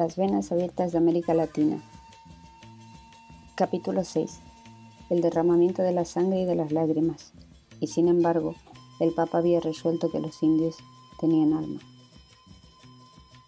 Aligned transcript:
Las 0.00 0.16
venas 0.16 0.50
abiertas 0.50 0.92
de 0.92 0.96
América 0.96 1.34
Latina. 1.34 1.78
Capítulo 3.54 4.02
6. 4.02 4.40
El 5.10 5.20
derramamiento 5.20 5.82
de 5.82 5.92
la 5.92 6.06
sangre 6.06 6.40
y 6.40 6.44
de 6.46 6.54
las 6.54 6.72
lágrimas. 6.72 7.34
Y 7.80 7.88
sin 7.88 8.08
embargo, 8.08 8.54
el 8.98 9.12
Papa 9.12 9.36
había 9.36 9.60
resuelto 9.60 10.10
que 10.10 10.20
los 10.20 10.42
indios 10.42 10.76
tenían 11.20 11.52
alma. 11.52 11.80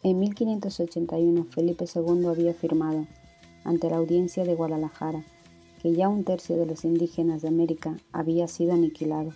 En 0.03 0.19
1581 0.19 1.45
Felipe 1.45 1.87
II 1.87 2.27
había 2.27 2.51
afirmado, 2.51 3.07
ante 3.65 3.89
la 3.89 3.97
audiencia 3.97 4.45
de 4.45 4.55
Guadalajara, 4.55 5.25
que 5.81 5.95
ya 5.95 6.11
un 6.11 6.23
tercio 6.23 6.57
de 6.57 6.67
los 6.67 6.85
indígenas 6.85 7.41
de 7.41 7.49
América 7.49 7.97
había 8.13 8.47
sido 8.47 8.75
aniquilado 8.75 9.31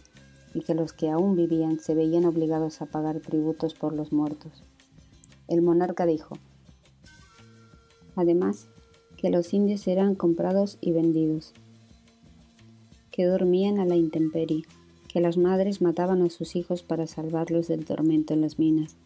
y 0.52 0.60
que 0.60 0.74
los 0.74 0.92
que 0.92 1.08
aún 1.08 1.34
vivían 1.34 1.80
se 1.80 1.94
veían 1.94 2.26
obligados 2.26 2.82
a 2.82 2.86
pagar 2.86 3.20
tributos 3.20 3.72
por 3.72 3.94
los 3.94 4.12
muertos. 4.12 4.64
El 5.48 5.62
monarca 5.62 6.04
dijo, 6.04 6.36
además, 8.16 8.66
que 9.16 9.30
los 9.30 9.54
indios 9.54 9.86
eran 9.86 10.14
comprados 10.14 10.78
y 10.80 10.92
vendidos, 10.92 11.52
que 13.10 13.24
dormían 13.24 13.78
a 13.78 13.86
la 13.86 13.96
intemperie, 13.96 14.64
que 15.08 15.20
las 15.20 15.38
madres 15.38 15.80
mataban 15.80 16.22
a 16.22 16.28
sus 16.28 16.56
hijos 16.56 16.82
para 16.82 17.06
salvarlos 17.06 17.68
del 17.68 17.84
tormento 17.84 18.34
en 18.34 18.42
las 18.42 18.58
minas, 18.58 18.96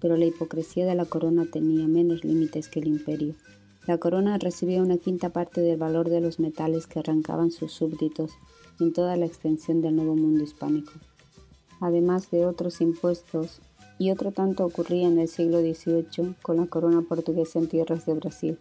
pero 0.00 0.16
la 0.16 0.24
hipocresía 0.24 0.84
de 0.86 0.96
la 0.96 1.04
corona 1.04 1.46
tenía 1.50 1.86
menos 1.86 2.24
límites 2.24 2.68
que 2.68 2.80
el 2.80 2.88
imperio. 2.88 3.34
La 3.86 3.98
corona 3.98 4.38
recibía 4.38 4.82
una 4.82 4.98
quinta 4.98 5.30
parte 5.30 5.60
del 5.60 5.76
valor 5.76 6.08
de 6.08 6.20
los 6.20 6.40
metales 6.40 6.86
que 6.86 6.98
arrancaban 6.98 7.50
sus 7.52 7.72
súbditos 7.72 8.32
en 8.80 8.92
toda 8.92 9.16
la 9.16 9.26
extensión 9.26 9.80
del 9.80 9.94
nuevo 9.94 10.16
mundo 10.16 10.42
hispánico, 10.42 10.92
además 11.80 12.30
de 12.30 12.46
otros 12.46 12.80
impuestos 12.80 13.60
y 13.98 14.10
otro 14.10 14.32
tanto 14.32 14.64
ocurría 14.64 15.08
en 15.08 15.18
el 15.18 15.28
siglo 15.28 15.60
XVIII 15.60 16.34
con 16.42 16.56
la 16.56 16.66
corona 16.66 17.02
portuguesa 17.02 17.58
en 17.58 17.68
tierras 17.68 18.06
de 18.06 18.14
Brasil. 18.14 18.58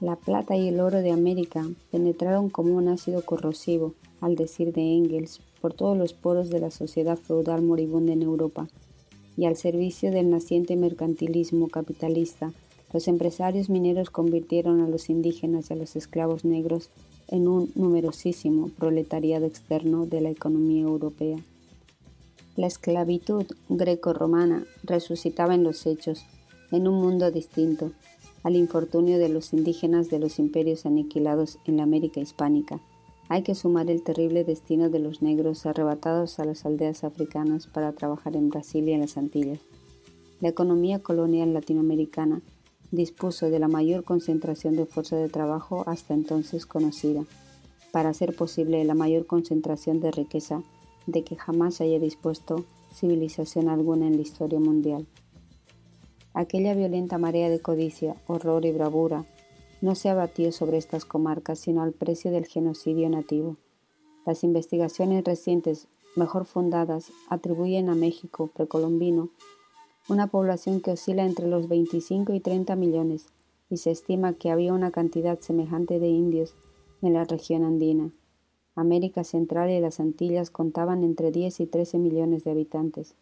La 0.00 0.16
plata 0.16 0.56
y 0.56 0.68
el 0.68 0.80
oro 0.80 1.02
de 1.02 1.10
América 1.10 1.68
penetraron 1.90 2.48
como 2.48 2.74
un 2.74 2.88
ácido 2.88 3.22
corrosivo, 3.22 3.94
al 4.20 4.34
decir 4.34 4.72
de 4.72 4.80
Engels, 4.80 5.40
por 5.60 5.74
todos 5.74 5.96
los 5.96 6.14
poros 6.14 6.48
de 6.48 6.60
la 6.60 6.70
sociedad 6.70 7.18
feudal 7.18 7.62
moribunda 7.62 8.12
en 8.12 8.22
Europa, 8.22 8.68
y 9.36 9.44
al 9.44 9.56
servicio 9.56 10.10
del 10.10 10.30
naciente 10.30 10.76
mercantilismo 10.76 11.68
capitalista, 11.68 12.52
los 12.92 13.08
empresarios 13.08 13.70
mineros 13.70 14.10
convirtieron 14.10 14.80
a 14.80 14.88
los 14.88 15.10
indígenas 15.10 15.70
y 15.70 15.74
a 15.74 15.76
los 15.76 15.94
esclavos 15.96 16.44
negros 16.44 16.90
en 17.28 17.46
un 17.46 17.70
numerosísimo 17.74 18.70
proletariado 18.70 19.46
externo 19.46 20.06
de 20.06 20.20
la 20.20 20.30
economía 20.30 20.82
europea. 20.82 21.38
La 22.56 22.66
esclavitud 22.66 23.46
greco-romana 23.68 24.66
resucitaba 24.82 25.54
en 25.54 25.62
los 25.62 25.86
hechos, 25.86 26.24
en 26.72 26.88
un 26.88 27.00
mundo 27.00 27.30
distinto, 27.30 27.92
al 28.42 28.56
infortunio 28.56 29.18
de 29.18 29.28
los 29.28 29.52
indígenas 29.52 30.10
de 30.10 30.18
los 30.18 30.38
imperios 30.38 30.84
aniquilados 30.84 31.58
en 31.66 31.76
la 31.76 31.84
América 31.84 32.20
hispánica. 32.20 32.80
Hay 33.28 33.42
que 33.42 33.54
sumar 33.54 33.88
el 33.90 34.02
terrible 34.02 34.42
destino 34.42 34.90
de 34.90 34.98
los 34.98 35.22
negros 35.22 35.64
arrebatados 35.64 36.40
a 36.40 36.44
las 36.44 36.66
aldeas 36.66 37.04
africanas 37.04 37.68
para 37.68 37.92
trabajar 37.92 38.34
en 38.34 38.48
Brasil 38.48 38.88
y 38.88 38.92
en 38.92 39.00
las 39.00 39.16
Antillas. 39.16 39.60
La 40.40 40.48
economía 40.48 40.98
colonial 40.98 41.54
latinoamericana 41.54 42.42
dispuso 42.90 43.50
de 43.50 43.60
la 43.60 43.68
mayor 43.68 44.02
concentración 44.02 44.74
de 44.74 44.86
fuerza 44.86 45.14
de 45.16 45.28
trabajo 45.28 45.84
hasta 45.86 46.14
entonces 46.14 46.66
conocida, 46.66 47.24
para 47.92 48.08
hacer 48.08 48.34
posible 48.34 48.84
la 48.84 48.94
mayor 48.94 49.26
concentración 49.26 50.00
de 50.00 50.10
riqueza 50.10 50.62
de 51.10 51.24
que 51.24 51.36
jamás 51.36 51.80
haya 51.80 51.98
dispuesto 51.98 52.64
civilización 52.92 53.68
alguna 53.68 54.06
en 54.06 54.16
la 54.16 54.22
historia 54.22 54.60
mundial. 54.60 55.06
Aquella 56.34 56.74
violenta 56.74 57.18
marea 57.18 57.48
de 57.50 57.60
codicia, 57.60 58.16
horror 58.26 58.64
y 58.64 58.72
bravura 58.72 59.24
no 59.80 59.94
se 59.94 60.08
abatió 60.08 60.52
sobre 60.52 60.78
estas 60.78 61.04
comarcas 61.04 61.58
sino 61.58 61.82
al 61.82 61.92
precio 61.92 62.30
del 62.30 62.46
genocidio 62.46 63.08
nativo. 63.08 63.56
Las 64.26 64.44
investigaciones 64.44 65.24
recientes, 65.24 65.88
mejor 66.16 66.44
fundadas, 66.44 67.10
atribuyen 67.28 67.88
a 67.88 67.94
México 67.94 68.50
precolombino 68.54 69.30
una 70.08 70.26
población 70.26 70.80
que 70.80 70.90
oscila 70.92 71.24
entre 71.24 71.46
los 71.46 71.68
25 71.68 72.34
y 72.34 72.40
30 72.40 72.74
millones, 72.74 73.26
y 73.68 73.76
se 73.76 73.92
estima 73.92 74.32
que 74.32 74.50
había 74.50 74.72
una 74.72 74.90
cantidad 74.90 75.38
semejante 75.38 76.00
de 76.00 76.08
indios 76.08 76.54
en 77.02 77.12
la 77.12 77.24
región 77.24 77.64
andina. 77.64 78.10
América 78.74 79.24
Central 79.24 79.70
y 79.70 79.80
las 79.80 80.00
Antillas 80.00 80.50
contaban 80.50 81.04
entre 81.04 81.30
10 81.30 81.60
y 81.60 81.66
13 81.66 81.98
millones 81.98 82.44
de 82.44 82.52
habitantes. 82.52 83.14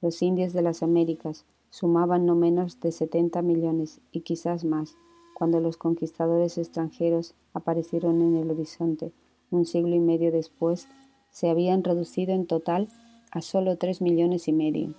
Los 0.00 0.22
indios 0.22 0.52
de 0.52 0.62
las 0.62 0.82
Américas 0.82 1.44
sumaban 1.70 2.26
no 2.26 2.34
menos 2.34 2.80
de 2.80 2.92
70 2.92 3.42
millones 3.42 4.00
y 4.12 4.20
quizás 4.20 4.64
más 4.64 4.96
cuando 5.34 5.60
los 5.60 5.76
conquistadores 5.76 6.56
extranjeros 6.56 7.34
aparecieron 7.52 8.22
en 8.22 8.36
el 8.36 8.50
horizonte 8.50 9.12
un 9.50 9.66
siglo 9.66 9.94
y 9.94 10.00
medio 10.00 10.32
después, 10.32 10.88
se 11.30 11.50
habían 11.50 11.84
reducido 11.84 12.32
en 12.32 12.46
total 12.46 12.88
a 13.30 13.42
solo 13.42 13.76
3 13.76 14.00
millones 14.00 14.48
y 14.48 14.52
medio. 14.52 14.94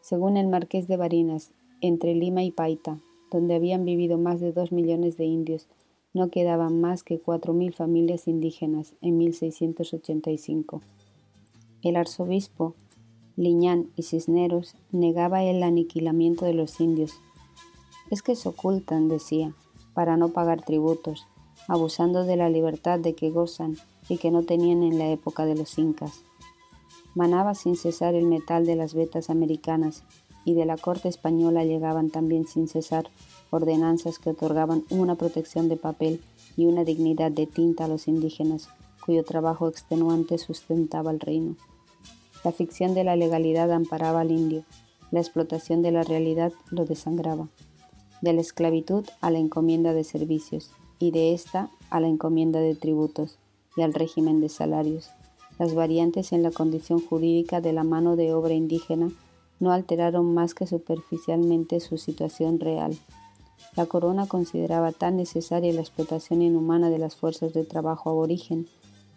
Según 0.00 0.36
el 0.38 0.48
marqués 0.48 0.88
de 0.88 0.96
Barinas, 0.96 1.52
entre 1.82 2.14
Lima 2.14 2.42
y 2.44 2.50
Paita, 2.50 2.98
donde 3.30 3.54
habían 3.54 3.84
vivido 3.84 4.16
más 4.16 4.40
de 4.40 4.52
2 4.52 4.72
millones 4.72 5.18
de 5.18 5.26
indios, 5.26 5.68
no 6.12 6.28
quedaban 6.30 6.80
más 6.80 7.02
que 7.02 7.18
cuatro 7.18 7.52
mil 7.52 7.72
familias 7.72 8.26
indígenas 8.28 8.94
en 9.00 9.18
1685. 9.18 10.82
El 11.82 11.96
arzobispo 11.96 12.74
Liñán 13.36 13.90
y 13.96 14.02
Cisneros 14.02 14.74
negaba 14.92 15.42
el 15.42 15.62
aniquilamiento 15.62 16.44
de 16.44 16.52
los 16.52 16.80
indios. 16.80 17.12
Es 18.10 18.22
que 18.22 18.36
se 18.36 18.48
ocultan, 18.48 19.08
decía, 19.08 19.54
para 19.94 20.16
no 20.16 20.30
pagar 20.30 20.62
tributos, 20.62 21.26
abusando 21.68 22.24
de 22.24 22.36
la 22.36 22.50
libertad 22.50 22.98
de 22.98 23.14
que 23.14 23.30
gozan 23.30 23.76
y 24.08 24.18
que 24.18 24.30
no 24.30 24.42
tenían 24.42 24.82
en 24.82 24.98
la 24.98 25.08
época 25.08 25.46
de 25.46 25.54
los 25.54 25.78
incas. 25.78 26.24
Manaba 27.14 27.54
sin 27.54 27.76
cesar 27.76 28.14
el 28.14 28.26
metal 28.26 28.66
de 28.66 28.76
las 28.76 28.94
vetas 28.94 29.30
americanas 29.30 30.04
y 30.44 30.54
de 30.54 30.64
la 30.64 30.76
corte 30.76 31.08
española 31.08 31.64
llegaban 31.64 32.10
también 32.10 32.46
sin 32.46 32.68
cesar 32.68 33.08
ordenanzas 33.50 34.18
que 34.18 34.30
otorgaban 34.30 34.84
una 34.90 35.14
protección 35.14 35.68
de 35.68 35.76
papel 35.76 36.20
y 36.56 36.66
una 36.66 36.84
dignidad 36.84 37.30
de 37.30 37.46
tinta 37.46 37.84
a 37.84 37.88
los 37.88 38.08
indígenas, 38.08 38.68
cuyo 39.04 39.24
trabajo 39.24 39.68
extenuante 39.68 40.38
sustentaba 40.38 41.10
el 41.10 41.20
reino. 41.20 41.56
La 42.44 42.52
ficción 42.52 42.94
de 42.94 43.04
la 43.04 43.16
legalidad 43.16 43.70
amparaba 43.72 44.20
al 44.20 44.30
indio, 44.30 44.64
la 45.10 45.20
explotación 45.20 45.82
de 45.82 45.92
la 45.92 46.02
realidad 46.02 46.52
lo 46.70 46.84
desangraba. 46.84 47.48
De 48.22 48.32
la 48.32 48.40
esclavitud 48.40 49.04
a 49.20 49.30
la 49.30 49.38
encomienda 49.38 49.92
de 49.92 50.04
servicios, 50.04 50.70
y 51.00 51.10
de 51.10 51.32
ésta 51.32 51.70
a 51.88 51.98
la 51.98 52.06
encomienda 52.06 52.60
de 52.60 52.76
tributos 52.76 53.38
y 53.76 53.82
al 53.82 53.94
régimen 53.94 54.40
de 54.40 54.48
salarios. 54.48 55.10
Las 55.58 55.74
variantes 55.74 56.32
en 56.32 56.42
la 56.42 56.52
condición 56.52 57.00
jurídica 57.00 57.60
de 57.60 57.72
la 57.72 57.82
mano 57.82 58.14
de 58.14 58.32
obra 58.32 58.54
indígena 58.54 59.10
no 59.58 59.72
alteraron 59.72 60.32
más 60.32 60.54
que 60.54 60.66
superficialmente 60.66 61.80
su 61.80 61.98
situación 61.98 62.60
real. 62.60 62.96
La 63.76 63.86
corona 63.86 64.26
consideraba 64.26 64.92
tan 64.92 65.16
necesaria 65.16 65.72
la 65.72 65.80
explotación 65.80 66.42
inhumana 66.42 66.90
de 66.90 66.98
las 66.98 67.16
fuerzas 67.16 67.52
de 67.52 67.64
trabajo 67.64 68.10
aborigen 68.10 68.66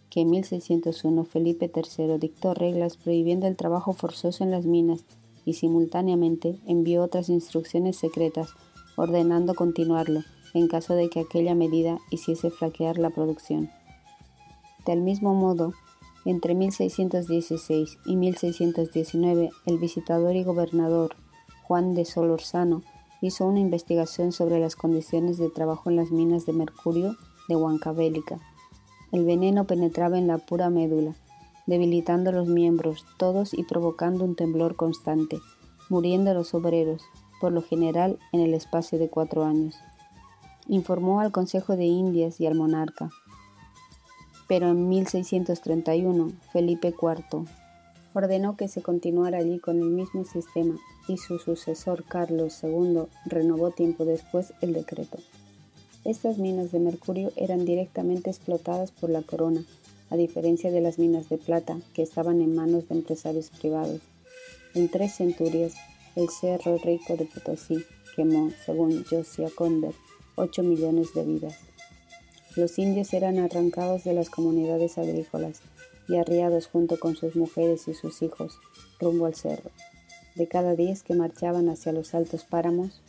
que 0.09 0.21
en 0.21 0.29
1601 0.29 1.23
Felipe 1.25 1.71
III 1.73 2.19
dictó 2.19 2.53
reglas 2.53 2.97
prohibiendo 2.97 3.47
el 3.47 3.55
trabajo 3.55 3.93
forzoso 3.93 4.43
en 4.43 4.51
las 4.51 4.65
minas 4.65 5.05
y 5.43 5.53
simultáneamente 5.53 6.59
envió 6.67 7.03
otras 7.03 7.29
instrucciones 7.29 7.97
secretas 7.97 8.49
ordenando 8.95 9.55
continuarlo 9.55 10.21
en 10.53 10.67
caso 10.67 10.93
de 10.93 11.09
que 11.09 11.21
aquella 11.21 11.55
medida 11.55 11.97
hiciese 12.11 12.51
flaquear 12.51 12.99
la 12.99 13.09
producción. 13.09 13.71
Del 14.85 15.01
mismo 15.01 15.33
modo, 15.33 15.73
entre 16.25 16.53
1616 16.53 17.97
y 18.05 18.15
1619 18.15 19.49
el 19.65 19.77
visitador 19.79 20.35
y 20.35 20.43
gobernador 20.43 21.15
Juan 21.63 21.95
de 21.95 22.05
Solorzano 22.05 22.83
hizo 23.23 23.45
una 23.47 23.61
investigación 23.61 24.33
sobre 24.33 24.59
las 24.59 24.75
condiciones 24.75 25.37
de 25.37 25.49
trabajo 25.49 25.89
en 25.89 25.95
las 25.95 26.11
minas 26.11 26.45
de 26.45 26.51
mercurio 26.51 27.15
de 27.47 27.55
Huancavelica. 27.55 28.37
El 29.13 29.23
veneno 29.23 29.63
penetraba 29.63 30.17
en 30.17 30.27
la 30.27 30.39
pura 30.39 30.69
médula, 30.69 31.15
debilitando 31.65 32.33
los 32.33 32.49
miembros 32.49 33.05
todos 33.17 33.53
y 33.53 33.63
provocando 33.63 34.25
un 34.25 34.35
temblor 34.35 34.75
constante, 34.75 35.39
muriendo 35.87 36.33
los 36.33 36.53
obreros, 36.53 37.01
por 37.39 37.53
lo 37.53 37.61
general 37.61 38.19
en 38.33 38.41
el 38.41 38.53
espacio 38.53 38.99
de 38.99 39.09
cuatro 39.09 39.45
años. 39.45 39.77
Informó 40.67 41.21
al 41.21 41.31
Consejo 41.31 41.77
de 41.77 41.85
Indias 41.85 42.41
y 42.41 42.45
al 42.45 42.55
monarca. 42.55 43.09
Pero 44.49 44.67
en 44.67 44.89
1631, 44.89 46.33
Felipe 46.51 46.89
IV 46.89 47.45
ordenó 48.13 48.57
que 48.57 48.67
se 48.67 48.81
continuara 48.81 49.37
allí 49.37 49.59
con 49.59 49.79
el 49.79 49.91
mismo 49.91 50.25
sistema 50.25 50.75
y 51.07 51.17
su 51.17 51.39
sucesor 51.39 52.03
Carlos 52.05 52.63
II 52.63 53.03
renovó 53.25 53.71
tiempo 53.71 54.05
después 54.05 54.53
el 54.61 54.73
decreto. 54.73 55.17
Estas 56.05 56.37
minas 56.37 56.71
de 56.71 56.79
mercurio 56.79 57.31
eran 57.35 57.65
directamente 57.65 58.29
explotadas 58.29 58.91
por 58.91 59.09
la 59.09 59.21
corona, 59.21 59.63
a 60.09 60.15
diferencia 60.17 60.69
de 60.71 60.81
las 60.81 60.99
minas 60.99 61.29
de 61.29 61.37
plata 61.37 61.77
que 61.93 62.03
estaban 62.03 62.41
en 62.41 62.55
manos 62.55 62.89
de 62.89 62.95
empresarios 62.95 63.49
privados. 63.49 64.01
En 64.75 64.89
tres 64.89 65.15
centurias, 65.15 65.73
el 66.15 66.29
Cerro 66.29 66.77
Rico 66.77 67.15
de 67.15 67.25
Potosí, 67.25 67.83
quemó, 68.15 68.51
según 68.65 69.03
Josiah 69.05 69.49
Conder, 69.55 69.93
8 70.35 70.63
millones 70.63 71.13
de 71.13 71.23
vidas. 71.23 71.55
Los 72.55 72.77
indios 72.77 73.13
eran 73.13 73.39
arrancados 73.39 74.03
de 74.03 74.13
las 74.13 74.29
comunidades 74.29 74.97
agrícolas 74.97 75.61
y 76.07 76.17
arriados 76.17 76.67
junto 76.67 76.99
con 76.99 77.15
sus 77.15 77.35
mujeres 77.35 77.87
y 77.87 77.93
sus 77.93 78.21
hijos 78.21 78.57
rumbo 78.99 79.25
al 79.25 79.35
cerro. 79.35 79.71
De 80.35 80.47
cada 80.47 80.75
diez 80.75 81.03
que 81.03 81.13
marchaban 81.13 81.69
hacia 81.69 81.93
los 81.93 82.13
altos 82.15 82.43
páramos 82.43 83.01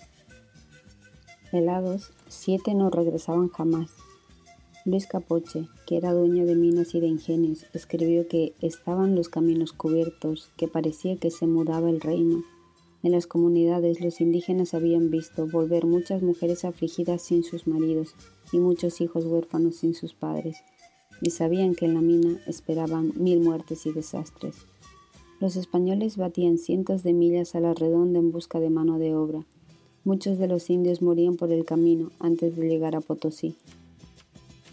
helados, 1.52 2.12
siete 2.28 2.74
no 2.74 2.90
regresaban 2.90 3.48
jamás. 3.48 3.90
Luis 4.84 5.06
Capoche, 5.06 5.66
que 5.86 5.96
era 5.96 6.12
dueño 6.12 6.44
de 6.44 6.56
minas 6.56 6.94
y 6.94 7.00
de 7.00 7.06
ingenios, 7.06 7.64
escribió 7.72 8.28
que 8.28 8.54
estaban 8.60 9.14
los 9.14 9.28
caminos 9.28 9.72
cubiertos, 9.72 10.50
que 10.58 10.68
parecía 10.68 11.16
que 11.16 11.30
se 11.30 11.46
mudaba 11.46 11.88
el 11.88 12.00
reino. 12.00 12.42
En 13.02 13.12
las 13.12 13.26
comunidades 13.26 14.00
los 14.00 14.20
indígenas 14.20 14.74
habían 14.74 15.10
visto 15.10 15.46
volver 15.46 15.86
muchas 15.86 16.22
mujeres 16.22 16.64
afligidas 16.64 17.22
sin 17.22 17.44
sus 17.44 17.66
maridos 17.66 18.14
y 18.52 18.58
muchos 18.58 19.00
hijos 19.00 19.24
huérfanos 19.24 19.76
sin 19.76 19.94
sus 19.94 20.12
padres, 20.12 20.58
y 21.22 21.30
sabían 21.30 21.74
que 21.74 21.86
en 21.86 21.94
la 21.94 22.00
mina 22.00 22.40
esperaban 22.46 23.12
mil 23.16 23.40
muertes 23.40 23.86
y 23.86 23.92
desastres. 23.92 24.66
Los 25.40 25.56
españoles 25.56 26.16
batían 26.16 26.58
cientos 26.58 27.02
de 27.02 27.12
millas 27.12 27.54
a 27.54 27.60
la 27.60 27.74
redonda 27.74 28.18
en 28.18 28.32
busca 28.32 28.60
de 28.60 28.70
mano 28.70 28.98
de 28.98 29.14
obra. 29.14 29.44
Muchos 30.04 30.38
de 30.38 30.48
los 30.48 30.70
indios 30.70 31.02
morían 31.02 31.36
por 31.36 31.50
el 31.52 31.64
camino 31.64 32.10
antes 32.20 32.56
de 32.56 32.68
llegar 32.68 32.94
a 32.94 33.00
Potosí 33.00 33.54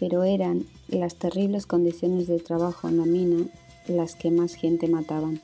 pero 0.02 0.24
eran 0.24 0.64
las 0.88 1.14
terribles 1.14 1.64
condiciones 1.64 2.26
de 2.26 2.40
trabajo 2.40 2.88
en 2.88 2.96
la 2.96 3.04
mina 3.04 3.46
las 3.86 4.16
que 4.16 4.32
más 4.32 4.54
gente 4.54 4.88
mataban. 4.88 5.40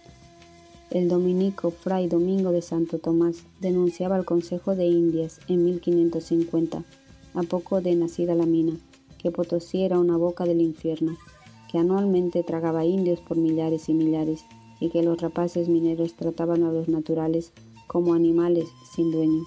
El 0.91 1.09
dominico 1.09 1.71
Fray 1.71 2.09
Domingo 2.09 2.51
de 2.51 2.61
Santo 2.61 2.99
Tomás 2.99 3.45
denunciaba 3.61 4.17
al 4.17 4.25
Consejo 4.25 4.75
de 4.75 4.87
Indias 4.87 5.39
en 5.47 5.65
1550, 5.65 6.83
a 7.35 7.43
poco 7.45 7.81
de 7.81 7.95
nacida 7.95 8.35
la 8.35 8.47
mina, 8.47 8.73
que 9.19 9.31
Potosí 9.31 9.85
era 9.85 10.01
una 10.01 10.17
boca 10.17 10.45
del 10.45 10.61
infierno, 10.61 11.17
que 11.71 11.79
anualmente 11.79 12.43
tragaba 12.43 12.85
indios 12.85 13.21
por 13.21 13.37
millares 13.37 13.89
y 13.89 13.95
millares, 13.95 14.45
y 14.81 14.91
que 14.91 15.03
los 15.03 15.21
rapaces 15.21 15.69
mineros 15.69 16.15
trataban 16.15 16.63
a 16.63 16.73
los 16.73 16.89
naturales 16.89 17.53
como 17.87 18.15
animales 18.15 18.69
sin 18.95 19.11
dueño. 19.11 19.45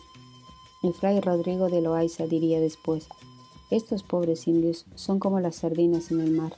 El 0.83 0.93
fray 0.93 1.19
Rodrigo 1.19 1.69
de 1.69 1.81
Loaiza 1.81 2.25
diría 2.25 2.59
después, 2.59 3.07
estos 3.69 4.03
pobres 4.03 4.47
indios 4.47 4.85
son 4.95 5.19
como 5.19 5.39
las 5.39 5.57
sardinas 5.57 6.11
en 6.11 6.19
el 6.19 6.31
mar, 6.31 6.53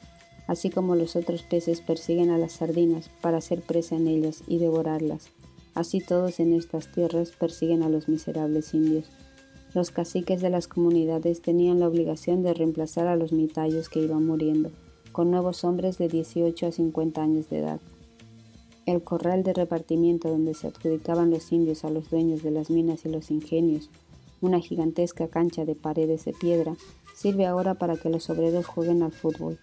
así 0.47 0.69
como 0.69 0.95
los 0.95 1.15
otros 1.15 1.43
peces 1.43 1.81
persiguen 1.81 2.29
a 2.31 2.37
las 2.37 2.53
sardinas 2.53 3.09
para 3.21 3.37
hacer 3.37 3.61
presa 3.61 3.95
en 3.95 4.07
ellas 4.07 4.43
y 4.47 4.57
devorarlas. 4.57 5.29
Así 5.75 5.99
todos 5.99 6.39
en 6.39 6.53
estas 6.53 6.91
tierras 6.91 7.31
persiguen 7.31 7.83
a 7.83 7.89
los 7.89 8.07
miserables 8.07 8.73
indios. 8.73 9.05
Los 9.73 9.91
caciques 9.91 10.41
de 10.41 10.49
las 10.49 10.67
comunidades 10.67 11.41
tenían 11.41 11.79
la 11.79 11.87
obligación 11.87 12.43
de 12.43 12.53
reemplazar 12.53 13.07
a 13.07 13.15
los 13.15 13.31
mitayos 13.31 13.89
que 13.89 14.01
iban 14.01 14.25
muriendo, 14.25 14.71
con 15.11 15.31
nuevos 15.31 15.63
hombres 15.63 15.97
de 15.97 16.07
18 16.07 16.67
a 16.67 16.71
50 16.71 17.21
años 17.21 17.49
de 17.49 17.59
edad. 17.59 17.79
El 18.85 19.01
corral 19.01 19.43
de 19.43 19.53
repartimiento 19.53 20.27
donde 20.27 20.53
se 20.53 20.67
adjudicaban 20.67 21.31
los 21.31 21.53
indios 21.53 21.85
a 21.85 21.89
los 21.89 22.09
dueños 22.09 22.43
de 22.43 22.51
las 22.51 22.69
minas 22.69 23.05
y 23.05 23.09
los 23.09 23.31
ingenios, 23.31 23.89
una 24.41 24.59
gigantesca 24.59 25.29
cancha 25.29 25.63
de 25.63 25.73
paredes 25.73 26.25
de 26.25 26.33
piedra, 26.33 26.75
sirve 27.15 27.45
ahora 27.45 27.75
para 27.75 27.95
que 27.95 28.09
los 28.09 28.29
obreros 28.29 28.65
jueguen 28.65 29.01
al 29.01 29.13
fútbol. 29.13 29.57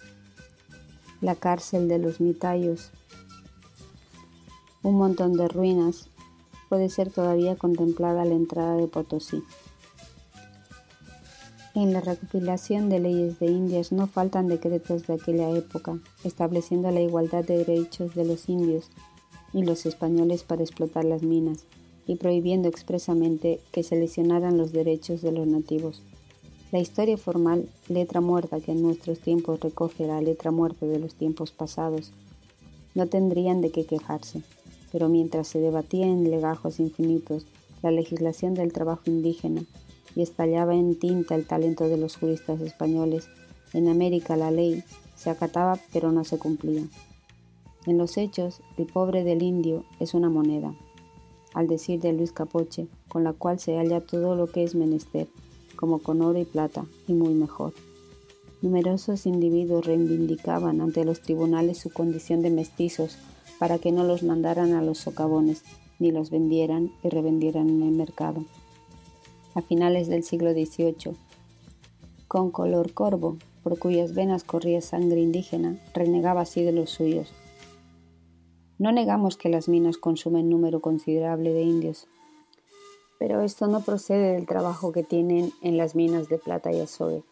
La 1.20 1.34
cárcel 1.34 1.86
de 1.86 1.98
los 1.98 2.18
mitayos, 2.22 2.92
un 4.82 4.94
montón 4.94 5.34
de 5.34 5.48
ruinas, 5.48 6.08
puede 6.70 6.88
ser 6.88 7.12
todavía 7.12 7.56
contemplada 7.56 8.22
a 8.22 8.24
la 8.24 8.34
entrada 8.34 8.76
de 8.76 8.86
Potosí. 8.86 9.42
En 11.74 11.92
la 11.92 12.00
recopilación 12.00 12.88
de 12.88 13.00
leyes 13.00 13.38
de 13.38 13.46
Indias 13.46 13.92
no 13.92 14.06
faltan 14.06 14.48
decretos 14.48 15.06
de 15.06 15.14
aquella 15.14 15.50
época, 15.50 15.98
estableciendo 16.24 16.90
la 16.90 17.00
igualdad 17.00 17.44
de 17.44 17.58
derechos 17.64 18.14
de 18.14 18.24
los 18.24 18.48
indios 18.48 18.90
y 19.52 19.62
los 19.62 19.86
españoles 19.86 20.42
para 20.42 20.62
explotar 20.62 21.04
las 21.04 21.22
minas, 21.22 21.64
y 22.06 22.16
prohibiendo 22.16 22.68
expresamente 22.68 23.60
que 23.72 23.82
se 23.82 23.96
lesionaran 23.96 24.58
los 24.58 24.72
derechos 24.72 25.22
de 25.22 25.32
los 25.32 25.46
nativos. 25.46 26.02
La 26.72 26.78
historia 26.78 27.16
formal, 27.16 27.68
letra 27.88 28.20
muerta 28.20 28.60
que 28.60 28.72
en 28.72 28.82
nuestros 28.82 29.20
tiempos 29.20 29.60
recoge 29.60 30.06
la 30.06 30.20
letra 30.20 30.50
muerta 30.50 30.86
de 30.86 30.98
los 30.98 31.14
tiempos 31.14 31.50
pasados, 31.50 32.12
no 32.94 33.06
tendrían 33.06 33.60
de 33.60 33.70
qué 33.70 33.84
quejarse, 33.84 34.42
pero 34.92 35.08
mientras 35.08 35.48
se 35.48 35.60
debatía 35.60 36.06
en 36.06 36.30
legajos 36.30 36.80
infinitos 36.80 37.46
la 37.82 37.90
legislación 37.90 38.54
del 38.54 38.72
trabajo 38.72 39.02
indígena 39.06 39.62
y 40.14 40.22
estallaba 40.22 40.74
en 40.74 40.98
tinta 40.98 41.34
el 41.34 41.46
talento 41.46 41.88
de 41.88 41.96
los 41.96 42.16
juristas 42.16 42.60
españoles, 42.60 43.28
en 43.72 43.88
América 43.88 44.36
la 44.36 44.50
ley 44.50 44.82
se 45.16 45.30
acataba 45.30 45.78
pero 45.92 46.12
no 46.12 46.24
se 46.24 46.38
cumplía. 46.38 46.82
En 47.86 47.96
los 47.96 48.18
hechos, 48.18 48.60
el 48.76 48.86
pobre 48.86 49.24
del 49.24 49.42
indio 49.42 49.84
es 50.00 50.12
una 50.12 50.28
moneda, 50.28 50.74
al 51.54 51.66
decir 51.66 52.00
de 52.00 52.12
Luis 52.12 52.30
Capoche, 52.30 52.88
con 53.08 53.24
la 53.24 53.32
cual 53.32 53.58
se 53.58 53.76
halla 53.76 54.00
todo 54.00 54.36
lo 54.36 54.48
que 54.48 54.64
es 54.64 54.74
menester, 54.74 55.28
como 55.76 55.98
con 55.98 56.20
oro 56.20 56.38
y 56.38 56.44
plata, 56.44 56.84
y 57.08 57.14
muy 57.14 57.32
mejor. 57.32 57.72
Numerosos 58.60 59.24
individuos 59.24 59.86
reivindicaban 59.86 60.82
ante 60.82 61.06
los 61.06 61.22
tribunales 61.22 61.78
su 61.78 61.90
condición 61.90 62.42
de 62.42 62.50
mestizos 62.50 63.16
para 63.58 63.78
que 63.78 63.92
no 63.92 64.04
los 64.04 64.22
mandaran 64.22 64.74
a 64.74 64.82
los 64.82 64.98
socavones, 64.98 65.62
ni 65.98 66.12
los 66.12 66.30
vendieran 66.30 66.92
y 67.02 67.08
revendieran 67.08 67.70
en 67.70 67.82
el 67.82 67.92
mercado. 67.92 68.44
A 69.54 69.62
finales 69.62 70.08
del 70.08 70.22
siglo 70.22 70.52
XVIII, 70.52 71.16
con 72.28 72.50
color 72.50 72.92
corvo, 72.92 73.38
por 73.62 73.78
cuyas 73.78 74.14
venas 74.14 74.44
corría 74.44 74.80
sangre 74.82 75.20
indígena, 75.20 75.78
renegaba 75.94 76.42
así 76.42 76.62
de 76.62 76.72
los 76.72 76.90
suyos. 76.90 77.32
No 78.80 78.92
negamos 78.92 79.36
que 79.36 79.50
las 79.50 79.68
minas 79.68 79.98
consumen 79.98 80.48
número 80.48 80.80
considerable 80.80 81.52
de 81.52 81.60
indios, 81.60 82.08
pero 83.18 83.42
esto 83.42 83.66
no 83.66 83.82
procede 83.82 84.32
del 84.32 84.46
trabajo 84.46 84.90
que 84.90 85.02
tienen 85.02 85.52
en 85.60 85.76
las 85.76 85.94
minas 85.94 86.30
de 86.30 86.38
plata 86.38 86.72
y 86.72 86.80
azogue, 86.80 87.22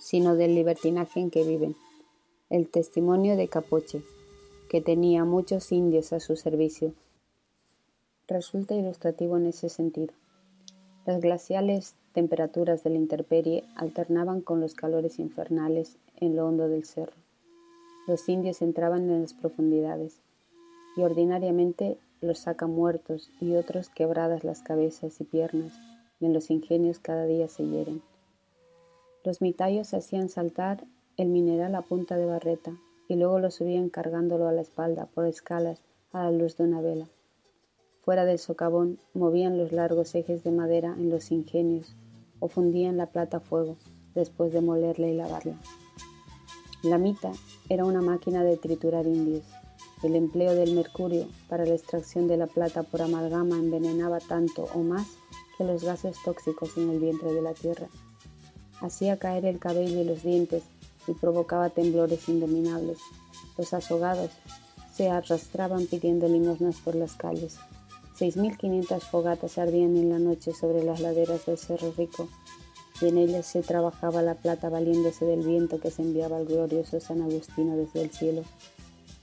sino 0.00 0.34
del 0.34 0.54
libertinaje 0.54 1.20
en 1.20 1.30
que 1.30 1.44
viven. 1.44 1.76
El 2.48 2.70
testimonio 2.70 3.36
de 3.36 3.48
Capoche, 3.48 4.00
que 4.70 4.80
tenía 4.80 5.26
muchos 5.26 5.72
indios 5.72 6.14
a 6.14 6.20
su 6.20 6.36
servicio, 6.36 6.94
resulta 8.26 8.74
ilustrativo 8.74 9.36
en 9.36 9.48
ese 9.48 9.68
sentido. 9.68 10.14
Las 11.04 11.20
glaciales 11.20 11.96
temperaturas 12.14 12.82
de 12.82 12.88
la 12.88 12.96
intemperie 12.96 13.64
alternaban 13.76 14.40
con 14.40 14.58
los 14.58 14.72
calores 14.72 15.18
infernales 15.18 15.98
en 16.16 16.34
lo 16.34 16.46
hondo 16.46 16.66
del 16.66 16.86
cerro. 16.86 17.16
Los 18.06 18.26
indios 18.30 18.62
entraban 18.62 19.10
en 19.10 19.20
las 19.20 19.34
profundidades 19.34 20.23
y 20.96 21.02
ordinariamente 21.02 21.98
los 22.20 22.38
sacan 22.38 22.70
muertos 22.70 23.30
y 23.40 23.54
otros 23.54 23.88
quebradas 23.88 24.44
las 24.44 24.62
cabezas 24.62 25.20
y 25.20 25.24
piernas, 25.24 25.72
y 26.20 26.26
en 26.26 26.32
los 26.32 26.50
ingenios 26.50 26.98
cada 26.98 27.26
día 27.26 27.48
se 27.48 27.66
hieren. 27.66 28.02
Los 29.24 29.40
mitayos 29.40 29.94
hacían 29.94 30.28
saltar 30.28 30.84
el 31.16 31.28
mineral 31.28 31.74
a 31.74 31.82
punta 31.82 32.16
de 32.16 32.26
barreta 32.26 32.76
y 33.08 33.16
luego 33.16 33.38
lo 33.38 33.50
subían 33.50 33.88
cargándolo 33.88 34.48
a 34.48 34.52
la 34.52 34.62
espalda 34.62 35.06
por 35.06 35.26
escalas 35.26 35.80
a 36.12 36.24
la 36.24 36.30
luz 36.30 36.56
de 36.56 36.64
una 36.64 36.80
vela. 36.80 37.06
Fuera 38.02 38.24
del 38.24 38.38
socavón 38.38 38.98
movían 39.14 39.58
los 39.58 39.72
largos 39.72 40.14
ejes 40.14 40.44
de 40.44 40.50
madera 40.50 40.94
en 40.98 41.10
los 41.10 41.30
ingenios 41.30 41.94
o 42.38 42.48
fundían 42.48 42.96
la 42.96 43.06
plata 43.06 43.38
a 43.38 43.40
fuego 43.40 43.76
después 44.14 44.52
de 44.52 44.60
molerla 44.60 45.08
y 45.08 45.14
lavarla. 45.14 45.56
La 46.82 46.98
mita 46.98 47.32
era 47.68 47.84
una 47.84 48.02
máquina 48.02 48.44
de 48.44 48.58
triturar 48.58 49.06
indios 49.06 49.44
el 50.04 50.16
empleo 50.16 50.54
del 50.54 50.74
mercurio 50.74 51.26
para 51.48 51.64
la 51.64 51.74
extracción 51.74 52.28
de 52.28 52.36
la 52.36 52.46
plata 52.46 52.82
por 52.82 53.02
amalgama 53.02 53.56
envenenaba 53.56 54.20
tanto 54.20 54.68
o 54.74 54.80
más 54.80 55.06
que 55.56 55.64
los 55.64 55.84
gases 55.84 56.16
tóxicos 56.24 56.76
en 56.76 56.90
el 56.90 56.98
vientre 56.98 57.32
de 57.32 57.42
la 57.42 57.54
tierra. 57.54 57.88
Hacía 58.80 59.18
caer 59.18 59.44
el 59.46 59.58
cabello 59.58 60.00
y 60.00 60.04
los 60.04 60.22
dientes 60.22 60.62
y 61.06 61.12
provocaba 61.12 61.70
temblores 61.70 62.28
indominables. 62.28 62.98
Los 63.56 63.72
azogados 63.72 64.30
se 64.94 65.10
arrastraban 65.10 65.86
pidiendo 65.86 66.28
limosnas 66.28 66.76
por 66.76 66.94
las 66.94 67.14
calles. 67.14 67.56
6.500 68.18 69.00
fogatas 69.00 69.58
ardían 69.58 69.96
en 69.96 70.10
la 70.10 70.18
noche 70.18 70.52
sobre 70.52 70.84
las 70.84 71.00
laderas 71.00 71.46
del 71.46 71.58
Cerro 71.58 71.92
Rico 71.96 72.28
y 73.00 73.08
en 73.08 73.18
ellas 73.18 73.46
se 73.46 73.62
trabajaba 73.62 74.22
la 74.22 74.34
plata 74.34 74.68
valiéndose 74.68 75.24
del 75.24 75.44
viento 75.44 75.80
que 75.80 75.90
se 75.90 76.02
enviaba 76.02 76.36
al 76.36 76.46
glorioso 76.46 77.00
San 77.00 77.22
Agustino 77.22 77.76
desde 77.76 78.02
el 78.02 78.10
cielo. 78.10 78.42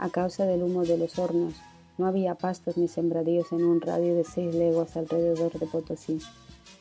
A 0.01 0.09
causa 0.09 0.47
del 0.47 0.63
humo 0.63 0.83
de 0.83 0.97
los 0.97 1.19
hornos, 1.19 1.53
no 1.99 2.07
había 2.07 2.33
pastos 2.33 2.75
ni 2.75 2.87
sembradíos 2.87 3.51
en 3.51 3.63
un 3.63 3.81
radio 3.81 4.15
de 4.15 4.23
seis 4.23 4.55
leguas 4.55 4.97
alrededor 4.97 5.51
de 5.59 5.67
Potosí, 5.67 6.17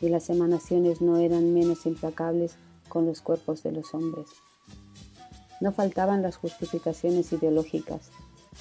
y 0.00 0.08
las 0.08 0.30
emanaciones 0.30 1.02
no 1.02 1.18
eran 1.18 1.52
menos 1.52 1.84
implacables 1.84 2.54
con 2.88 3.04
los 3.04 3.20
cuerpos 3.20 3.62
de 3.62 3.72
los 3.72 3.92
hombres. 3.92 4.26
No 5.60 5.70
faltaban 5.70 6.22
las 6.22 6.38
justificaciones 6.38 7.30
ideológicas. 7.34 8.08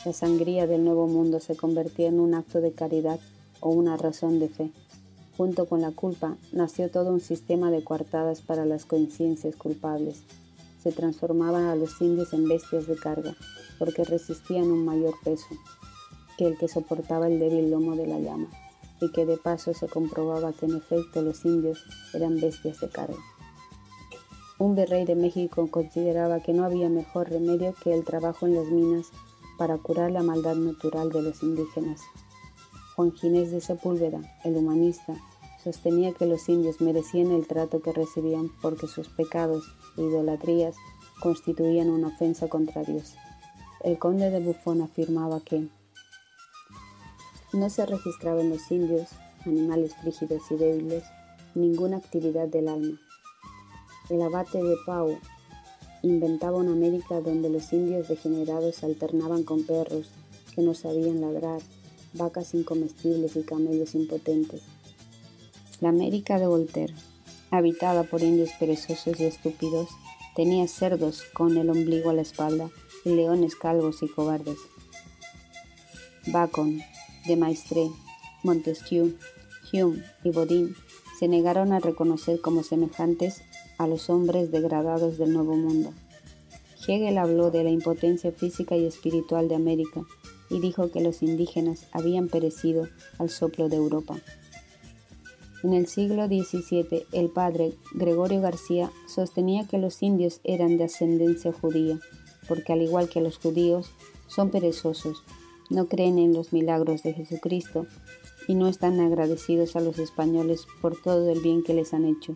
La 0.04 0.12
sangría 0.12 0.68
del 0.68 0.84
nuevo 0.84 1.08
mundo 1.08 1.40
se 1.40 1.56
convertía 1.56 2.10
en 2.10 2.20
un 2.20 2.34
acto 2.34 2.60
de 2.60 2.74
caridad 2.74 3.22
o 3.62 3.70
una 3.70 3.96
razón 3.96 4.40
de 4.40 4.50
fe. 4.50 4.72
Junto 5.38 5.68
con 5.68 5.80
la 5.80 5.92
culpa 5.92 6.36
nació 6.52 6.92
todo 6.92 7.14
un 7.14 7.22
sistema 7.22 7.72
de 7.72 7.86
coartadas 7.86 8.42
para 8.42 8.66
las 8.66 8.86
conciencias 8.86 9.56
culpables. 9.56 10.22
Se 10.82 10.92
transformaban 10.92 11.66
a 11.66 11.76
los 11.76 12.02
indios 12.02 12.34
en 12.34 12.48
bestias 12.48 12.88
de 12.88 12.96
carga, 12.96 13.36
porque 13.78 14.04
resistían 14.04 14.72
un 14.72 14.86
mayor 14.86 15.14
peso 15.24 15.48
que 16.38 16.48
el 16.48 16.58
que 16.58 16.68
soportaba 16.68 17.28
el 17.28 17.38
débil 17.38 17.70
lomo 17.70 17.96
de 17.96 18.08
la 18.08 18.20
llama, 18.20 18.48
y 19.02 19.12
que 19.12 19.26
de 19.26 19.38
paso 19.38 19.74
se 19.74 19.88
comprobaba 19.88 20.54
que 20.54 20.66
en 20.66 20.78
efecto 20.78 21.22
los 21.22 21.44
indios 21.44 21.84
eran 22.14 22.40
bestias 22.40 22.80
de 22.80 22.90
carga. 22.90 23.20
Un 24.58 24.76
virrey 24.76 25.06
de 25.06 25.16
México 25.16 25.70
consideraba 25.72 26.42
que 26.42 26.54
no 26.54 26.66
había 26.66 26.90
mejor 26.90 27.30
remedio 27.30 27.74
que 27.82 27.94
el 27.94 28.04
trabajo 28.04 28.46
en 28.46 28.56
las 28.56 28.68
minas 28.68 29.08
para 29.58 29.78
curar 29.78 30.12
la 30.12 30.24
maldad 30.24 30.56
natural 30.56 31.12
de 31.12 31.22
los 31.22 31.44
indígenas. 31.44 32.02
Juan 32.96 33.14
Ginés 33.14 33.52
de 33.52 33.62
Sepúlveda, 33.62 34.20
el 34.44 34.58
humanista, 34.58 35.16
sostenía 35.64 36.14
que 36.14 36.26
los 36.26 36.48
indios 36.50 36.82
merecían 36.82 37.32
el 37.32 37.48
trato 37.48 37.82
que 37.82 37.94
recibían 37.94 38.50
porque 38.62 38.88
sus 38.88 39.10
pecados 39.10 39.64
idolatrías 39.98 40.76
constituían 41.22 41.90
una 41.90 42.08
ofensa 42.08 42.48
contra 42.48 42.84
Dios. 42.84 43.16
El 43.84 43.98
conde 43.98 44.30
de 44.30 44.40
Buffon 44.40 44.82
afirmaba 44.82 45.40
que 45.42 45.68
no 47.54 47.70
se 47.70 47.86
registraba 47.86 48.42
en 48.42 48.50
los 48.50 48.70
indios, 48.72 49.10
animales 49.46 49.96
frígidos 49.96 50.44
y 50.52 50.56
débiles, 50.56 51.04
ninguna 51.56 51.98
actividad 51.98 52.48
del 52.48 52.68
alma. 52.68 53.00
El 54.10 54.22
abate 54.22 54.62
de 54.62 54.76
Pau 54.86 55.18
inventaba 56.04 56.58
una 56.58 56.72
América 56.72 57.20
donde 57.22 57.50
los 57.50 57.72
indios 57.74 58.08
degenerados 58.08 58.84
alternaban 58.84 59.44
con 59.44 59.64
perros 59.64 60.10
que 60.54 60.62
no 60.62 60.74
sabían 60.74 61.22
ladrar, 61.22 61.62
vacas 62.14 62.54
incomestibles 62.54 63.36
y 63.36 63.44
camellos 63.44 63.96
impotentes. 63.96 64.62
La 65.82 65.90
América 65.90 66.40
de 66.40 66.48
Voltaire, 66.48 66.94
habitada 67.52 68.04
por 68.04 68.22
indios 68.22 68.52
perezosos 68.60 69.20
y 69.20 69.26
estúpidos, 69.26 69.90
tenía 70.36 70.68
cerdos 70.68 71.24
con 71.34 71.58
el 71.58 71.70
ombligo 71.70 72.10
a 72.10 72.14
la 72.14 72.22
espalda 72.22 72.70
y 73.06 73.10
leones 73.10 73.56
calvos 73.56 74.02
y 74.04 74.08
cobardes. 74.08 74.58
Bacon, 76.28 76.82
de 77.26 77.36
Maistre, 77.36 77.90
Montesquieu, 78.44 79.16
Hume 79.72 80.04
y 80.24 80.32
Bodin 80.32 80.76
se 81.20 81.28
negaron 81.28 81.74
a 81.74 81.80
reconocer 81.80 82.40
como 82.42 82.64
semejantes 82.64 83.42
a 83.78 83.88
los 83.88 84.10
hombres 84.10 84.52
degradados 84.52 85.18
del 85.18 85.34
Nuevo 85.34 85.56
Mundo. 85.56 85.94
Hegel 86.88 87.18
habló 87.18 87.52
de 87.52 87.64
la 87.64 87.70
impotencia 87.70 88.32
física 88.32 88.76
y 88.78 88.86
espiritual 88.86 89.48
de 89.48 89.56
América 89.56 90.02
y 90.50 90.60
dijo 90.60 90.92
que 90.92 91.02
los 91.02 91.22
indígenas 91.22 91.88
habían 91.92 92.30
perecido 92.30 92.88
al 93.18 93.30
soplo 93.30 93.70
de 93.70 93.76
Europa. 93.76 94.18
En 95.64 95.74
el 95.74 95.88
siglo 95.88 96.28
XVII, 96.28 97.06
el 97.12 97.30
padre 97.30 97.74
Gregorio 97.94 98.42
García 98.42 98.92
sostenía 99.08 99.68
que 99.68 99.78
los 99.78 100.02
indios 100.02 100.40
eran 100.44 100.78
de 100.78 100.86
ascendencia 100.86 101.52
judía 101.52 102.00
porque 102.50 102.74
al 102.74 102.82
igual 102.82 103.08
que 103.08 103.22
los 103.22 103.38
judíos, 103.38 103.92
son 104.28 104.50
perezosos, 104.50 105.24
no 105.70 105.88
creen 105.88 106.18
en 106.18 106.34
los 106.34 106.52
milagros 106.52 107.04
de 107.04 107.14
Jesucristo 107.14 107.86
y 108.48 108.56
no 108.56 108.68
están 108.68 109.00
agradecidos 109.00 109.76
a 109.76 109.80
los 109.80 110.00
españoles 110.00 110.66
por 110.82 111.00
todo 111.00 111.30
el 111.30 111.40
bien 111.40 111.64
que 111.64 111.76
les 111.76 111.94
han 111.94 112.06
hecho. 112.06 112.36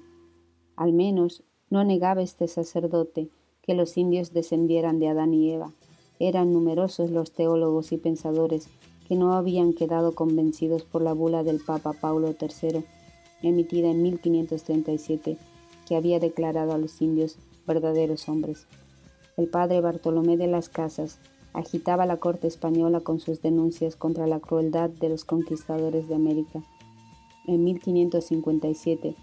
Al 0.76 0.94
menos 0.94 1.44
no 1.70 1.84
negaba 1.84 2.22
este 2.22 2.48
sacerdote 2.48 3.30
que 3.64 3.74
los 3.74 3.98
indios 3.98 4.34
descendieran 4.34 5.00
de 5.00 5.10
Adán 5.10 5.34
y 5.34 5.52
Eva. 5.52 5.74
Eran 6.20 6.54
numerosos 6.54 7.10
los 7.10 7.32
teólogos 7.32 7.92
y 7.92 7.98
pensadores 7.98 8.70
que 9.08 9.16
no 9.16 9.34
habían 9.34 9.74
quedado 9.74 10.14
convencidos 10.14 10.84
por 10.84 11.02
la 11.02 11.14
bula 11.14 11.44
del 11.44 11.60
Papa 11.60 11.94
Paulo 11.94 12.36
III, 12.40 12.86
emitida 13.44 13.90
en 13.90 14.02
1537, 14.02 15.38
que 15.88 15.96
había 15.96 16.20
declarado 16.20 16.74
a 16.74 16.78
los 16.78 17.02
indios 17.02 17.38
verdaderos 17.68 18.28
hombres 18.28 18.66
el 19.36 19.48
padre 19.48 19.82
Bartolomé 19.82 20.38
de 20.38 20.46
las 20.46 20.70
Casas 20.70 21.20
agitaba 21.54 22.06
la 22.06 22.18
corte 22.18 22.48
española 22.48 23.00
con 23.00 23.20
sus 23.20 23.42
denuncias 23.42 23.96
contra 23.96 24.28
la 24.28 24.40
crueldad 24.40 24.92
de 24.92 25.10
los 25.10 25.26
conquistadores 25.26 26.08
de 26.08 26.16
América. 26.16 26.62
En 27.48 27.64
1557, 27.64 29.16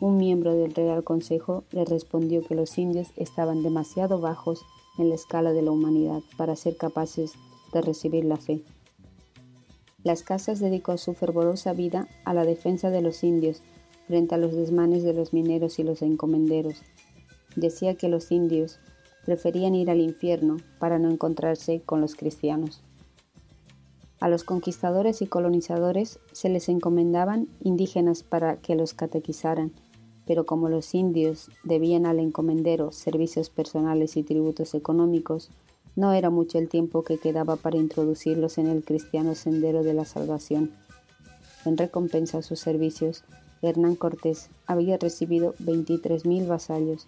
un 0.00 0.18
miembro 0.18 0.54
del 0.54 0.72
Real 0.72 1.02
Consejo 1.02 1.64
le 1.72 1.84
respondió 1.84 2.42
que 2.42 2.54
los 2.54 2.78
indios 2.78 3.08
estaban 3.16 3.62
demasiado 3.62 4.20
bajos 4.20 4.64
en 4.98 5.08
la 5.08 5.16
escala 5.16 5.52
de 5.52 5.62
la 5.62 5.72
humanidad 5.72 6.22
para 6.36 6.54
ser 6.54 6.76
capaces 6.76 7.32
de 7.72 7.82
recibir 7.82 8.24
la 8.24 8.36
fe. 8.36 8.62
Las 10.06 10.22
Casas 10.22 10.60
dedicó 10.60 10.98
su 10.98 11.14
fervorosa 11.14 11.72
vida 11.72 12.06
a 12.24 12.32
la 12.32 12.44
defensa 12.44 12.90
de 12.90 13.02
los 13.02 13.24
indios 13.24 13.60
frente 14.06 14.36
a 14.36 14.38
los 14.38 14.54
desmanes 14.54 15.02
de 15.02 15.12
los 15.12 15.32
mineros 15.32 15.80
y 15.80 15.82
los 15.82 16.00
encomenderos. 16.00 16.80
Decía 17.56 17.96
que 17.96 18.08
los 18.08 18.30
indios 18.30 18.78
preferían 19.24 19.74
ir 19.74 19.90
al 19.90 20.00
infierno 20.00 20.58
para 20.78 21.00
no 21.00 21.10
encontrarse 21.10 21.80
con 21.84 22.00
los 22.00 22.14
cristianos. 22.14 22.84
A 24.20 24.28
los 24.28 24.44
conquistadores 24.44 25.22
y 25.22 25.26
colonizadores 25.26 26.20
se 26.30 26.50
les 26.50 26.68
encomendaban 26.68 27.48
indígenas 27.64 28.22
para 28.22 28.58
que 28.58 28.76
los 28.76 28.94
catequizaran, 28.94 29.72
pero 30.24 30.46
como 30.46 30.68
los 30.68 30.94
indios 30.94 31.50
debían 31.64 32.06
al 32.06 32.20
encomendero 32.20 32.92
servicios 32.92 33.50
personales 33.50 34.16
y 34.16 34.22
tributos 34.22 34.74
económicos, 34.74 35.50
no 35.96 36.12
era 36.12 36.30
mucho 36.30 36.58
el 36.58 36.68
tiempo 36.68 37.02
que 37.02 37.18
quedaba 37.18 37.56
para 37.56 37.78
introducirlos 37.78 38.58
en 38.58 38.68
el 38.68 38.84
cristiano 38.84 39.34
sendero 39.34 39.82
de 39.82 39.94
la 39.94 40.04
salvación. 40.04 40.70
En 41.64 41.76
recompensa 41.76 42.38
a 42.38 42.42
sus 42.42 42.60
servicios, 42.60 43.24
Hernán 43.62 43.96
Cortés 43.96 44.50
había 44.66 44.98
recibido 44.98 45.54
23.000 45.54 46.46
vasallos 46.46 47.06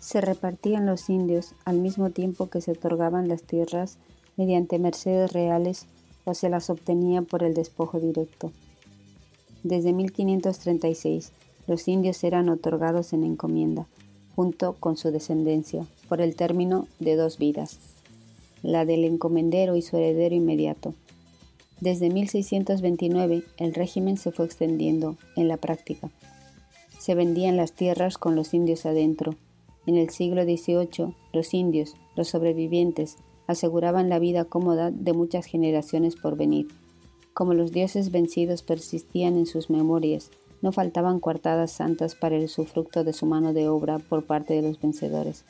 se 0.00 0.22
repartían 0.22 0.86
los 0.86 1.10
indios 1.10 1.54
al 1.66 1.78
mismo 1.78 2.10
tiempo 2.10 2.48
que 2.48 2.62
se 2.62 2.72
otorgaban 2.72 3.28
las 3.28 3.42
tierras 3.42 3.98
mediante 4.36 4.78
mercedes 4.78 5.32
reales 5.32 5.86
o 6.24 6.32
se 6.32 6.48
las 6.48 6.70
obtenía 6.70 7.20
por 7.20 7.42
el 7.42 7.52
despojo 7.52 8.00
directo. 8.00 8.50
Desde 9.62 9.92
1536, 9.92 11.32
los 11.66 11.86
indios 11.86 12.24
eran 12.24 12.48
otorgados 12.48 13.12
en 13.12 13.24
encomienda, 13.24 13.86
junto 14.34 14.72
con 14.72 14.96
su 14.96 15.10
descendencia, 15.10 15.86
por 16.10 16.20
el 16.20 16.34
término 16.34 16.88
de 16.98 17.14
dos 17.14 17.38
vidas, 17.38 17.78
la 18.64 18.84
del 18.84 19.04
encomendero 19.04 19.76
y 19.76 19.82
su 19.82 19.96
heredero 19.96 20.34
inmediato. 20.34 20.92
Desde 21.80 22.10
1629 22.10 23.44
el 23.58 23.74
régimen 23.74 24.16
se 24.16 24.32
fue 24.32 24.44
extendiendo 24.44 25.16
en 25.36 25.46
la 25.46 25.56
práctica. 25.56 26.10
Se 26.98 27.14
vendían 27.14 27.56
las 27.56 27.72
tierras 27.72 28.18
con 28.18 28.34
los 28.34 28.52
indios 28.54 28.86
adentro, 28.86 29.36
en 29.86 29.96
el 29.96 30.10
siglo 30.10 30.42
XVIII, 30.42 31.14
los 31.32 31.54
indios, 31.54 31.94
los 32.16 32.26
sobrevivientes, 32.26 33.16
aseguraban 33.46 34.08
la 34.08 34.18
vida 34.18 34.44
cómoda 34.44 34.90
de 34.90 35.12
muchas 35.12 35.46
generaciones 35.46 36.16
por 36.16 36.36
venir. 36.36 36.66
Como 37.34 37.54
los 37.54 37.70
dioses 37.70 38.10
vencidos 38.10 38.62
persistían 38.62 39.36
en 39.36 39.46
sus 39.46 39.70
memorias, 39.70 40.32
no 40.60 40.72
faltaban 40.72 41.20
coartadas 41.20 41.70
santas 41.70 42.16
para 42.16 42.36
el 42.36 42.48
sufructo 42.48 43.04
de 43.04 43.12
su 43.12 43.26
mano 43.26 43.52
de 43.52 43.68
obra 43.68 44.00
por 44.00 44.26
parte 44.26 44.54
de 44.54 44.62
los 44.62 44.80
vencedores. 44.80 45.44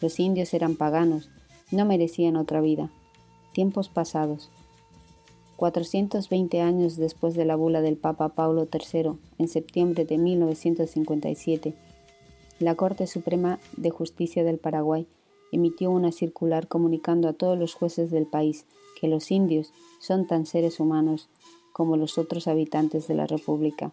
Los 0.00 0.18
indios 0.18 0.54
eran 0.54 0.76
paganos, 0.76 1.28
no 1.70 1.84
merecían 1.84 2.36
otra 2.36 2.60
vida. 2.60 2.90
Tiempos 3.52 3.88
pasados. 3.88 4.50
420 5.56 6.60
años 6.62 6.96
después 6.96 7.34
de 7.34 7.44
la 7.44 7.54
bula 7.54 7.82
del 7.82 7.96
Papa 7.96 8.30
Paulo 8.30 8.66
III, 8.72 9.12
en 9.38 9.48
septiembre 9.48 10.06
de 10.06 10.16
1957, 10.16 11.74
la 12.60 12.74
Corte 12.76 13.06
Suprema 13.06 13.58
de 13.76 13.90
Justicia 13.90 14.42
del 14.42 14.58
Paraguay 14.58 15.06
emitió 15.52 15.90
una 15.90 16.12
circular 16.12 16.66
comunicando 16.66 17.28
a 17.28 17.32
todos 17.32 17.58
los 17.58 17.74
jueces 17.74 18.10
del 18.10 18.26
país 18.26 18.64
que 19.00 19.08
los 19.08 19.30
indios 19.30 19.72
son 19.98 20.26
tan 20.26 20.46
seres 20.46 20.80
humanos 20.80 21.28
como 21.72 21.96
los 21.96 22.18
otros 22.18 22.48
habitantes 22.48 23.06
de 23.08 23.14
la 23.14 23.26
República. 23.26 23.92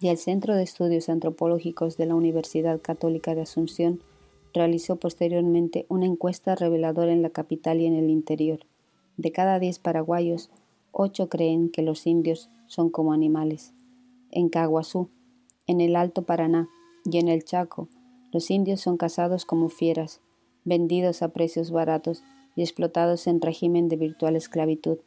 Y 0.00 0.08
el 0.08 0.18
Centro 0.18 0.54
de 0.54 0.62
Estudios 0.62 1.08
Antropológicos 1.08 1.96
de 1.96 2.06
la 2.06 2.14
Universidad 2.14 2.80
Católica 2.80 3.34
de 3.34 3.42
Asunción 3.42 4.00
realizó 4.56 4.96
posteriormente 4.96 5.84
una 5.90 6.06
encuesta 6.06 6.54
reveladora 6.54 7.12
en 7.12 7.20
la 7.20 7.30
capital 7.30 7.80
y 7.80 7.86
en 7.86 7.94
el 7.94 8.08
interior. 8.08 8.60
De 9.18 9.30
cada 9.30 9.58
diez 9.58 9.78
paraguayos, 9.78 10.50
ocho 10.92 11.28
creen 11.28 11.68
que 11.68 11.82
los 11.82 12.06
indios 12.06 12.48
son 12.66 12.88
como 12.88 13.12
animales. 13.12 13.74
En 14.30 14.48
Caguazú, 14.48 15.08
en 15.66 15.82
el 15.82 15.94
Alto 15.94 16.22
Paraná, 16.22 16.68
y 17.04 17.18
en 17.18 17.28
el 17.28 17.44
Chaco, 17.44 17.88
los 18.32 18.50
indios 18.50 18.80
son 18.80 18.96
cazados 18.96 19.44
como 19.44 19.68
fieras, 19.68 20.20
vendidos 20.64 21.22
a 21.22 21.28
precios 21.28 21.70
baratos 21.70 22.24
y 22.56 22.62
explotados 22.62 23.26
en 23.26 23.40
régimen 23.40 23.88
de 23.88 23.96
virtual 23.96 24.36
esclavitud. 24.36 24.98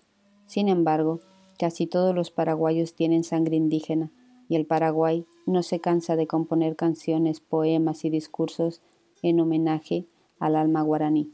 Sin 0.46 0.70
embargo, 0.70 1.20
casi 1.58 1.88
todos 1.88 2.16
los 2.16 2.32
paraguayos 2.32 2.94
tienen 2.94 3.24
sangre 3.24 3.58
indígena 3.58 4.12
y 4.48 4.56
el 4.56 4.66
Paraguay 4.66 5.26
no 5.46 5.64
se 5.64 5.80
cansa 5.80 6.16
de 6.16 6.28
componer 6.28 6.76
canciones, 6.76 7.40
poemas 7.40 8.06
y 8.06 8.10
discursos 8.10 8.82
en 9.22 9.40
homenaje 9.40 10.06
al 10.40 10.56
alma 10.56 10.82
guaraní. 10.82 11.32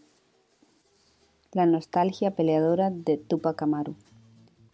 La 1.51 1.65
nostalgia 1.65 2.31
peleadora 2.31 2.89
de 2.89 3.17
Tupac 3.17 3.61
Amaru. 3.61 3.95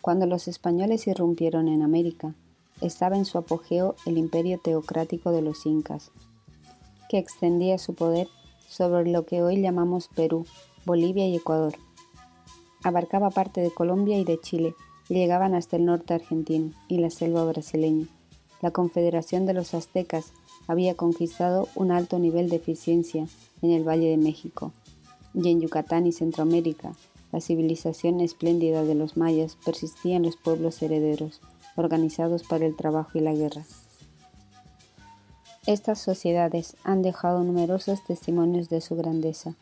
Cuando 0.02 0.26
los 0.26 0.48
españoles 0.48 1.08
irrumpieron 1.08 1.68
en 1.68 1.84
América, 1.84 2.34
estaba 2.82 3.16
en 3.16 3.26
su 3.26 3.38
apogeo 3.38 3.96
el 4.06 4.18
imperio 4.18 4.60
teocrático 4.60 5.32
de 5.32 5.42
los 5.42 5.66
incas, 5.66 6.12
que 7.10 7.18
extendía 7.20 7.78
su 7.78 7.94
poder 7.94 8.28
sobre 8.68 9.12
lo 9.12 9.26
que 9.26 9.44
hoy 9.44 9.62
llamamos 9.62 10.08
Perú, 10.08 10.46
Bolivia 10.86 11.28
y 11.28 11.36
Ecuador. 11.36 11.74
Abarcaba 12.84 13.30
parte 13.30 13.62
de 13.62 13.70
Colombia 13.70 14.18
y 14.18 14.24
de 14.24 14.40
Chile 14.40 14.74
y 15.08 15.16
llegaban 15.16 15.54
hasta 15.54 15.76
el 15.76 15.86
norte 15.86 16.14
argentino 16.14 16.72
y 16.88 16.98
la 16.98 17.12
selva 17.12 17.44
brasileña. 17.46 18.08
La 18.62 18.72
Confederación 18.72 19.46
de 19.46 19.54
los 19.54 19.74
Aztecas 19.74 20.34
había 20.68 20.96
conquistado 20.96 21.68
un 21.76 21.92
alto 21.92 22.20
nivel 22.20 22.50
de 22.50 22.58
eficiencia 22.58 23.28
en 23.62 23.72
el 23.72 23.88
Valle 23.88 24.10
de 24.10 24.18
México, 24.18 24.72
y 25.34 25.50
en 25.50 25.62
Yucatán 25.62 26.08
y 26.08 26.12
Centroamérica, 26.12 26.94
la 27.32 27.40
civilización 27.40 28.20
espléndida 28.20 28.84
de 28.84 28.96
los 28.96 29.16
mayas 29.16 29.58
persistía 29.64 30.18
en 30.18 30.24
los 30.24 30.36
pueblos 30.36 30.82
herederos, 30.82 31.40
organizados 31.76 32.44
para 32.44 32.66
el 32.66 32.76
trabajo 32.76 33.18
y 33.18 33.22
la 33.22 33.34
guerra. 33.34 33.64
Estas 35.66 36.00
sociedades 36.00 36.76
han 36.84 37.02
dejado 37.02 37.44
numerosos 37.44 38.04
testimonios 38.04 38.68
de 38.70 38.82
su 38.82 38.96
grandeza, 38.96 39.56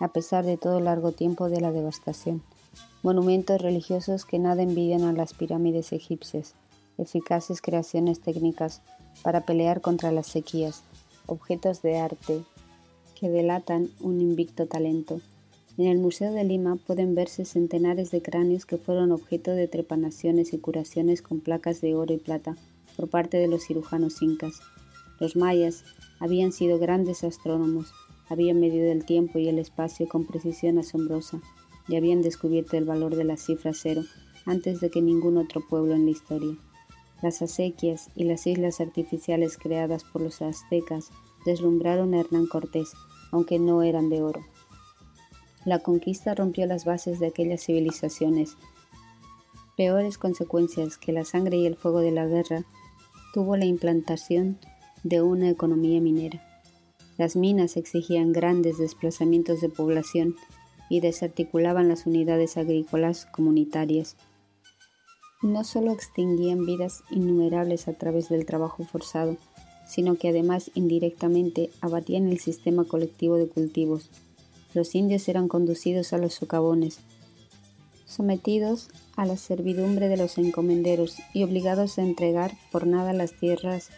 a 0.00 0.08
pesar 0.08 0.44
de 0.44 0.56
todo 0.56 0.78
el 0.78 0.84
largo 0.84 1.12
tiempo 1.12 1.48
de 1.48 1.60
la 1.60 1.70
devastación. 1.70 2.42
Monumentos 3.02 3.60
religiosos 3.60 4.24
que 4.24 4.38
nada 4.38 4.62
envidian 4.62 5.02
a 5.02 5.12
las 5.12 5.34
pirámides 5.34 5.92
egipcias, 5.92 6.54
eficaces 6.98 7.60
creaciones 7.60 8.20
técnicas 8.20 8.80
para 9.22 9.44
pelear 9.46 9.80
contra 9.80 10.12
las 10.12 10.26
sequías, 10.26 10.82
objetos 11.26 11.82
de 11.82 11.98
arte 11.98 12.42
que 13.18 13.28
delatan 13.30 13.90
un 14.00 14.20
invicto 14.20 14.66
talento. 14.66 15.20
En 15.76 15.86
el 15.86 15.98
Museo 15.98 16.32
de 16.32 16.44
Lima 16.44 16.76
pueden 16.76 17.14
verse 17.14 17.44
centenares 17.44 18.10
de 18.10 18.22
cráneos 18.22 18.66
que 18.66 18.76
fueron 18.76 19.12
objeto 19.12 19.52
de 19.52 19.66
trepanaciones 19.66 20.52
y 20.52 20.58
curaciones 20.58 21.20
con 21.22 21.40
placas 21.40 21.80
de 21.80 21.94
oro 21.94 22.12
y 22.14 22.18
plata 22.18 22.56
por 22.96 23.08
parte 23.08 23.38
de 23.38 23.48
los 23.48 23.66
cirujanos 23.66 24.22
incas. 24.22 24.60
Los 25.18 25.36
mayas 25.36 25.84
habían 26.20 26.52
sido 26.52 26.78
grandes 26.78 27.24
astrónomos, 27.24 27.92
habían 28.28 28.60
medido 28.60 28.90
el 28.90 29.04
tiempo 29.04 29.38
y 29.38 29.48
el 29.48 29.58
espacio 29.58 30.08
con 30.08 30.26
precisión 30.26 30.78
asombrosa 30.78 31.40
y 31.88 31.96
habían 31.96 32.22
descubierto 32.22 32.76
el 32.76 32.84
valor 32.84 33.16
de 33.16 33.24
la 33.24 33.36
cifra 33.36 33.72
cero 33.74 34.02
antes 34.46 34.80
de 34.80 34.90
que 34.90 35.02
ningún 35.02 35.38
otro 35.38 35.60
pueblo 35.68 35.94
en 35.94 36.04
la 36.04 36.10
historia. 36.10 36.56
Las 37.24 37.40
acequias 37.40 38.10
y 38.14 38.24
las 38.24 38.46
islas 38.46 38.82
artificiales 38.82 39.56
creadas 39.56 40.04
por 40.04 40.20
los 40.20 40.42
aztecas 40.42 41.08
deslumbraron 41.46 42.12
a 42.12 42.20
Hernán 42.20 42.46
Cortés, 42.46 42.92
aunque 43.30 43.58
no 43.58 43.82
eran 43.82 44.10
de 44.10 44.22
oro. 44.22 44.42
La 45.64 45.78
conquista 45.78 46.34
rompió 46.34 46.66
las 46.66 46.84
bases 46.84 47.20
de 47.20 47.28
aquellas 47.28 47.64
civilizaciones. 47.64 48.58
Peores 49.74 50.18
consecuencias 50.18 50.98
que 50.98 51.12
la 51.12 51.24
sangre 51.24 51.56
y 51.56 51.64
el 51.64 51.76
fuego 51.76 52.00
de 52.00 52.10
la 52.10 52.26
guerra 52.26 52.62
tuvo 53.32 53.56
la 53.56 53.64
implantación 53.64 54.58
de 55.02 55.22
una 55.22 55.48
economía 55.48 56.02
minera. 56.02 56.44
Las 57.16 57.36
minas 57.36 57.78
exigían 57.78 58.34
grandes 58.34 58.76
desplazamientos 58.76 59.62
de 59.62 59.70
población 59.70 60.36
y 60.90 61.00
desarticulaban 61.00 61.88
las 61.88 62.04
unidades 62.04 62.58
agrícolas 62.58 63.24
comunitarias 63.24 64.14
no 65.42 65.64
solo 65.64 65.92
extinguían 65.92 66.64
vidas 66.64 67.02
innumerables 67.10 67.88
a 67.88 67.92
través 67.92 68.28
del 68.28 68.46
trabajo 68.46 68.84
forzado, 68.84 69.36
sino 69.86 70.16
que 70.16 70.28
además 70.28 70.70
indirectamente 70.74 71.70
abatían 71.80 72.28
el 72.28 72.38
sistema 72.38 72.84
colectivo 72.84 73.36
de 73.36 73.48
cultivos. 73.48 74.10
Los 74.72 74.94
indios 74.94 75.28
eran 75.28 75.48
conducidos 75.48 76.12
a 76.12 76.18
los 76.18 76.34
socavones, 76.34 77.00
sometidos 78.06 78.88
a 79.16 79.26
la 79.26 79.36
servidumbre 79.36 80.08
de 80.08 80.16
los 80.16 80.38
encomenderos 80.38 81.16
y 81.32 81.44
obligados 81.44 81.98
a 81.98 82.02
entregar 82.02 82.52
por 82.72 82.86
nada 82.86 83.12
las 83.12 83.32
tierras 83.32 83.90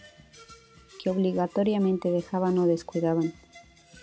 que 1.03 1.11
obligatoriamente 1.11 2.11
dejaban 2.11 2.59
o 2.59 2.67
descuidaban. 2.67 3.33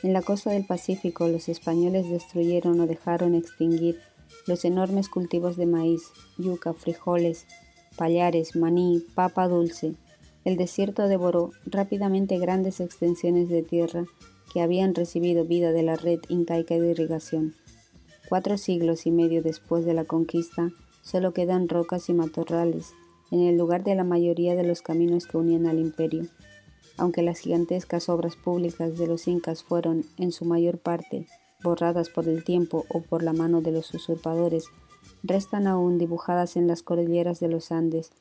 En 0.03 0.13
la 0.13 0.21
costa 0.21 0.51
del 0.51 0.65
Pacífico 0.65 1.27
los 1.27 1.49
españoles 1.49 2.10
destruyeron 2.10 2.79
o 2.79 2.88
dejaron 2.88 3.36
extinguir 3.36 3.99
los 4.47 4.65
enormes 4.65 5.09
cultivos 5.09 5.57
de 5.57 5.65
maíz, 5.65 6.03
yuca, 6.37 6.73
frijoles, 6.73 7.45
payares, 7.95 8.55
maní, 8.55 9.05
papa 9.15 9.47
dulce. 9.47 9.95
El 10.43 10.57
desierto 10.57 11.07
devoró 11.07 11.51
rápidamente 11.65 12.37
grandes 12.37 12.79
extensiones 12.79 13.49
de 13.49 13.63
tierra 13.63 14.05
que 14.53 14.61
habían 14.61 14.93
recibido 14.93 15.45
vida 15.45 15.71
de 15.71 15.83
la 15.83 15.95
red 15.95 16.19
incaica 16.27 16.75
de 16.75 16.91
irrigación. 16.91 17.55
Cuatro 18.29 18.57
siglos 18.57 19.05
y 19.05 19.11
medio 19.11 19.41
después 19.41 19.85
de 19.85 19.93
la 19.93 20.05
conquista, 20.05 20.69
solo 21.01 21.33
quedan 21.33 21.69
rocas 21.69 22.09
y 22.09 22.13
matorrales 22.13 22.93
en 23.31 23.41
el 23.41 23.57
lugar 23.57 23.83
de 23.83 23.95
la 23.95 24.03
mayoría 24.03 24.55
de 24.55 24.63
los 24.63 24.81
caminos 24.81 25.25
que 25.25 25.37
unían 25.37 25.65
al 25.65 25.79
imperio. 25.79 26.27
Aunque 26.97 27.23
las 27.23 27.39
gigantescas 27.39 28.07
obras 28.07 28.35
públicas 28.35 28.97
de 28.97 29.07
los 29.07 29.27
incas 29.27 29.63
fueron, 29.63 30.05
en 30.17 30.31
su 30.31 30.45
mayor 30.45 30.77
parte, 30.77 31.25
borradas 31.63 32.10
por 32.10 32.28
el 32.28 32.43
tiempo 32.43 32.86
o 32.89 33.02
por 33.02 33.23
la 33.23 33.34
mano 33.34 33.62
de 33.62 33.71
los 33.71 33.93
usurpadores, 33.93 34.65
restan 35.23 35.67
aún 35.67 35.97
dibujadas 35.97 36.58
en 36.58 36.67
las 36.67 36.84
cordilleras 36.84 37.39
de 37.39 37.47
los 37.47 37.71
Andes 37.71 38.12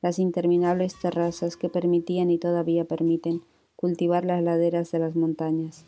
las 0.00 0.18
interminables 0.18 0.98
terrazas 1.00 1.56
que 1.56 1.70
permitían 1.70 2.30
y 2.30 2.38
todavía 2.38 2.84
permiten 2.84 3.42
cultivar 3.74 4.24
las 4.24 4.42
laderas 4.42 4.92
de 4.92 4.98
las 4.98 5.16
montañas. 5.16 5.86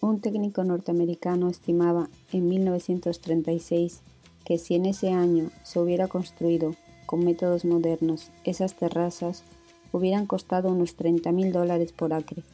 Un 0.00 0.20
técnico 0.20 0.62
norteamericano 0.62 1.48
estimaba 1.48 2.08
en 2.32 2.48
1936 2.48 4.02
que 4.44 4.58
si 4.58 4.76
en 4.76 4.86
ese 4.86 5.10
año 5.10 5.50
se 5.64 5.80
hubiera 5.80 6.06
construido 6.06 6.76
con 7.06 7.24
métodos 7.24 7.64
modernos 7.64 8.30
esas 8.44 8.74
terrazas, 8.76 9.42
hubieran 9.90 10.26
costado 10.26 10.70
unos 10.70 10.94
30 10.94 11.32
mil 11.32 11.52
dólares 11.52 11.92
por 11.92 12.12
acre. 12.12 12.44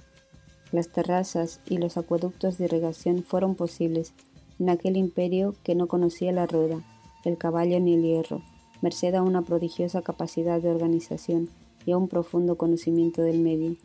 Las 0.74 0.88
terrazas 0.88 1.60
y 1.68 1.78
los 1.78 1.96
acueductos 1.96 2.58
de 2.58 2.64
irrigación 2.64 3.22
fueron 3.22 3.54
posibles 3.54 4.12
en 4.58 4.70
aquel 4.70 4.96
imperio 4.96 5.54
que 5.62 5.76
no 5.76 5.86
conocía 5.86 6.32
la 6.32 6.46
rueda, 6.46 6.82
el 7.24 7.38
caballo 7.38 7.78
ni 7.78 7.94
el 7.94 8.02
hierro, 8.02 8.42
merced 8.82 9.14
a 9.14 9.22
una 9.22 9.42
prodigiosa 9.42 10.02
capacidad 10.02 10.60
de 10.60 10.70
organización 10.70 11.48
y 11.86 11.92
a 11.92 11.96
un 11.96 12.08
profundo 12.08 12.56
conocimiento 12.56 13.22
del 13.22 13.38
medio. 13.38 13.76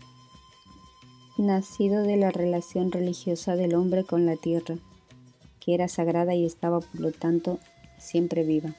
Nacido 1.38 2.02
de 2.02 2.18
la 2.18 2.32
relación 2.32 2.92
religiosa 2.92 3.56
del 3.56 3.76
hombre 3.76 4.04
con 4.04 4.26
la 4.26 4.36
tierra, 4.36 4.80
que 5.60 5.76
era 5.76 5.90
sagrada 5.90 6.34
y 6.34 6.44
estaba 6.44 6.80
por 6.80 7.00
lo 7.00 7.12
tanto 7.12 7.60
siempre 8.00 8.44
viva. 8.44 8.74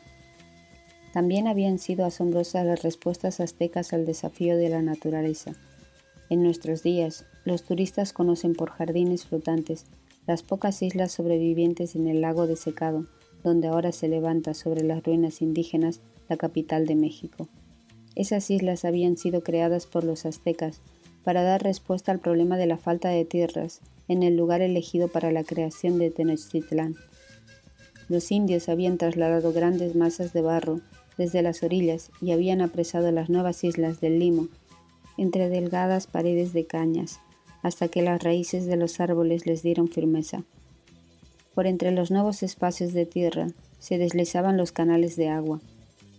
También 1.12 1.46
habían 1.46 1.78
sido 1.78 2.04
asombrosas 2.04 2.66
las 2.66 2.82
respuestas 2.82 3.38
aztecas 3.38 3.92
al 3.92 4.04
desafío 4.04 4.56
de 4.56 4.68
la 4.68 4.82
naturaleza. 4.82 5.52
En 6.28 6.42
nuestros 6.42 6.82
días, 6.82 7.24
los 7.44 7.62
turistas 7.62 8.12
conocen 8.12 8.54
por 8.54 8.70
jardines 8.70 9.26
flotantes 9.26 9.86
las 10.26 10.42
pocas 10.42 10.82
islas 10.82 11.12
sobrevivientes 11.12 11.96
en 11.96 12.06
el 12.06 12.20
lago 12.20 12.46
desecado, 12.46 13.06
donde 13.42 13.68
ahora 13.68 13.92
se 13.92 14.08
levanta 14.08 14.54
sobre 14.54 14.82
las 14.82 15.02
ruinas 15.02 15.42
indígenas 15.42 16.00
la 16.28 16.36
capital 16.36 16.86
de 16.86 16.94
México. 16.94 17.48
Esas 18.14 18.50
islas 18.50 18.84
habían 18.84 19.16
sido 19.16 19.42
creadas 19.42 19.86
por 19.86 20.04
los 20.04 20.26
aztecas 20.26 20.80
para 21.24 21.42
dar 21.42 21.62
respuesta 21.62 22.12
al 22.12 22.20
problema 22.20 22.56
de 22.56 22.66
la 22.66 22.76
falta 22.76 23.08
de 23.08 23.24
tierras 23.24 23.80
en 24.08 24.22
el 24.22 24.36
lugar 24.36 24.62
elegido 24.62 25.08
para 25.08 25.32
la 25.32 25.44
creación 25.44 25.98
de 25.98 26.10
Tenochtitlán. 26.10 26.96
Los 28.08 28.32
indios 28.32 28.68
habían 28.68 28.98
trasladado 28.98 29.52
grandes 29.52 29.94
masas 29.94 30.32
de 30.32 30.42
barro 30.42 30.80
desde 31.16 31.42
las 31.42 31.62
orillas 31.62 32.10
y 32.20 32.32
habían 32.32 32.60
apresado 32.60 33.10
las 33.12 33.30
nuevas 33.30 33.62
islas 33.62 34.00
del 34.00 34.18
Limo 34.18 34.48
entre 35.16 35.48
delgadas 35.48 36.06
paredes 36.06 36.52
de 36.52 36.66
cañas, 36.66 37.20
hasta 37.62 37.88
que 37.88 38.02
las 38.02 38.22
raíces 38.22 38.66
de 38.66 38.76
los 38.76 39.00
árboles 39.00 39.46
les 39.46 39.62
dieron 39.62 39.88
firmeza. 39.88 40.44
Por 41.54 41.66
entre 41.66 41.90
los 41.90 42.10
nuevos 42.10 42.42
espacios 42.42 42.92
de 42.92 43.06
tierra 43.06 43.48
se 43.78 43.98
deslizaban 43.98 44.56
los 44.56 44.72
canales 44.72 45.16
de 45.16 45.28
agua. 45.28 45.60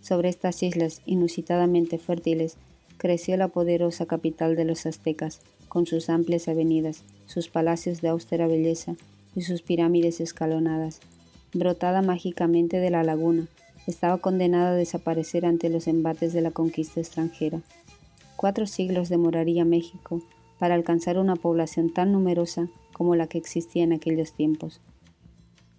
Sobre 0.02 0.30
estas 0.30 0.62
islas 0.64 1.02
inusitadamente 1.06 1.98
fértiles 1.98 2.58
creció 2.98 3.38
la 3.38 3.48
poderosa 3.48 4.06
capital 4.06 4.56
de 4.56 4.66
los 4.66 4.86
aztecas, 4.86 5.42
con 5.68 5.86
sus 5.86 6.10
amplias 6.10 6.48
avenidas, 6.48 7.04
sus 7.26 7.48
palacios 7.48 8.02
de 8.02 8.10
austera 8.10 8.48
belleza 8.48 8.96
y 9.36 9.42
sus 9.44 9.62
pirámides 9.62 10.20
escalonadas. 10.20 11.00
Brotada 11.54 12.02
mágicamente 12.02 12.78
de 12.78 12.90
la 12.90 13.04
laguna, 13.04 13.48
estaba 13.88 14.18
condenada 14.18 14.72
a 14.72 14.76
desaparecer 14.76 15.46
ante 15.46 15.70
los 15.70 15.88
embates 15.88 16.34
de 16.34 16.42
la 16.42 16.52
conquista 16.52 17.00
extranjera. 17.00 17.62
Cuatro 18.36 18.68
siglos 18.68 19.10
demoraría 19.10 19.66
México 19.66 20.22
para 20.62 20.76
alcanzar 20.76 21.18
una 21.18 21.36
población 21.36 21.92
tan 21.92 22.12
numerosa 22.12 22.70
como 22.94 23.16
la 23.16 23.26
que 23.26 23.40
existía 23.40 23.84
en 23.84 23.94
aquellos 23.94 24.34
tiempos. 24.34 24.80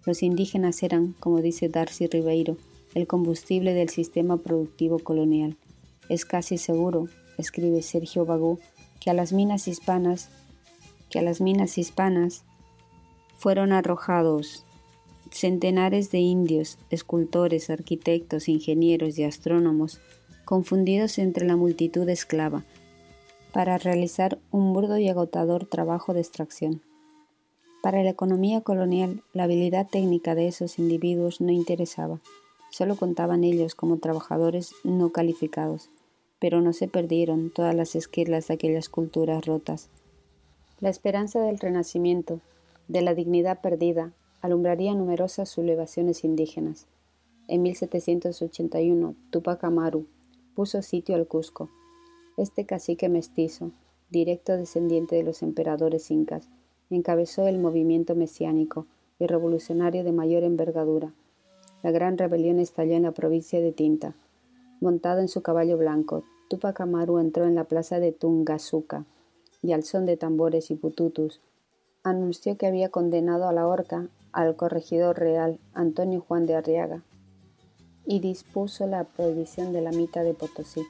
Los 0.05 0.21
indígenas 0.23 0.83
eran, 0.83 1.13
como 1.21 1.39
dice 1.41 1.69
Darcy 1.69 2.07
Ribeiro, 2.07 2.57
el 2.93 3.07
combustible 3.07 3.73
del 3.73 3.87
sistema 3.87 4.35
productivo 4.35 4.99
colonial. 4.99 5.55
Es 6.09 6.25
casi 6.25 6.57
seguro, 6.57 7.07
escribe 7.37 7.81
Sergio 7.81 8.25
Bagú, 8.25 8.59
que 8.99 9.09
a 9.09 9.13
las 9.13 9.31
minas 9.31 9.69
hispanas, 9.69 10.27
que 11.09 11.17
a 11.17 11.21
las 11.21 11.39
minas 11.39 11.77
hispanas 11.77 12.43
fueron 13.37 13.71
arrojados 13.71 14.65
centenares 15.31 16.11
de 16.11 16.19
indios, 16.19 16.77
escultores, 16.89 17.69
arquitectos, 17.69 18.49
ingenieros 18.49 19.17
y 19.17 19.23
astrónomos 19.23 20.01
confundidos 20.43 21.19
entre 21.19 21.47
la 21.47 21.55
multitud 21.55 22.09
esclava, 22.09 22.65
para 23.53 23.77
realizar 23.77 24.39
un 24.51 24.73
burdo 24.73 24.97
y 24.97 25.07
agotador 25.07 25.67
trabajo 25.67 26.13
de 26.13 26.21
extracción. 26.21 26.81
Para 27.83 28.01
la 28.01 28.09
economía 28.09 28.61
colonial, 28.61 29.21
la 29.31 29.43
habilidad 29.43 29.87
técnica 29.87 30.33
de 30.33 30.47
esos 30.47 30.79
individuos 30.79 31.39
no 31.39 31.51
interesaba, 31.51 32.19
solo 32.71 32.95
contaban 32.95 33.43
ellos 33.43 33.75
como 33.75 33.97
trabajadores 33.97 34.73
no 34.83 35.11
calificados, 35.11 35.89
pero 36.39 36.61
no 36.61 36.73
se 36.73 36.87
perdieron 36.87 37.51
todas 37.51 37.75
las 37.75 37.95
esquirlas 37.95 38.47
de 38.47 38.55
aquellas 38.55 38.89
culturas 38.89 39.45
rotas. 39.45 39.87
La 40.79 40.89
esperanza 40.89 41.39
del 41.39 41.59
renacimiento, 41.59 42.39
de 42.87 43.03
la 43.03 43.13
dignidad 43.13 43.61
perdida, 43.61 44.13
alumbraría 44.41 44.95
numerosas 44.95 45.49
sublevaciones 45.49 46.23
indígenas. 46.23 46.87
En 47.47 47.61
1781, 47.61 49.15
Tupac 49.29 49.63
Amaru 49.63 50.07
puso 50.55 50.81
sitio 50.81 51.15
al 51.15 51.27
Cusco. 51.27 51.69
Este 52.37 52.65
cacique 52.65 53.09
mestizo, 53.09 53.71
directo 54.09 54.57
descendiente 54.57 55.15
de 55.15 55.23
los 55.23 55.43
emperadores 55.43 56.09
incas, 56.11 56.47
encabezó 56.89 57.47
el 57.47 57.59
movimiento 57.59 58.15
mesiánico 58.15 58.87
y 59.19 59.27
revolucionario 59.27 60.03
de 60.03 60.11
mayor 60.11 60.43
envergadura. 60.43 61.13
La 61.83 61.91
gran 61.91 62.17
rebelión 62.17 62.59
estalló 62.59 62.93
en 62.93 63.03
la 63.03 63.11
provincia 63.11 63.61
de 63.61 63.71
Tinta. 63.71 64.15
Montado 64.81 65.21
en 65.21 65.27
su 65.27 65.41
caballo 65.41 65.77
blanco, 65.77 66.23
Tupac 66.49 66.81
Amaru 66.81 67.19
entró 67.19 67.45
en 67.45 67.55
la 67.55 67.65
plaza 67.65 67.99
de 67.99 68.11
Tungazuca 68.11 69.05
y 69.61 69.71
al 69.71 69.83
son 69.83 70.05
de 70.05 70.17
tambores 70.17 70.71
y 70.71 70.75
pututus 70.75 71.39
anunció 72.03 72.57
que 72.57 72.67
había 72.67 72.89
condenado 72.89 73.47
a 73.47 73.53
la 73.53 73.65
horca 73.65 74.09
al 74.33 74.55
corregidor 74.55 75.17
real 75.17 75.59
Antonio 75.73 76.23
Juan 76.27 76.45
de 76.45 76.55
Arriaga 76.55 77.01
y 78.05 78.19
dispuso 78.19 78.85
la 78.87 79.05
prohibición 79.05 79.71
de 79.71 79.81
la 79.81 79.91
mita 79.91 80.23
de 80.23 80.33
Potosí. 80.33 80.81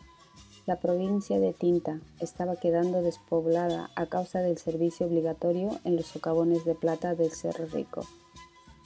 La 0.66 0.80
provincia 0.80 1.42
de 1.42 1.52
Tinta 1.52 2.00
estaba 2.22 2.56
quedando 2.56 3.02
despoblada 3.02 3.92
a 3.98 4.06
causa 4.06 4.40
del 4.40 4.58
servicio 4.58 5.08
obligatorio 5.08 5.78
en 5.84 5.98
los 5.98 6.06
socavones 6.06 6.64
de 6.64 6.74
plata 6.74 7.16
del 7.16 7.32
Cerro 7.32 7.66
Rico. 7.66 8.08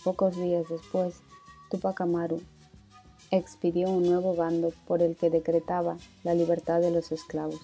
Pocos 0.03 0.35
días 0.37 0.65
después, 0.69 1.21
Tupac 1.69 2.01
Amaru 2.01 2.41
expidió 3.29 3.91
un 3.91 4.09
nuevo 4.09 4.35
bando 4.35 4.73
por 4.87 5.03
el 5.03 5.15
que 5.15 5.29
decretaba 5.29 5.97
la 6.23 6.33
libertad 6.33 6.81
de 6.81 6.89
los 6.89 7.11
esclavos, 7.11 7.61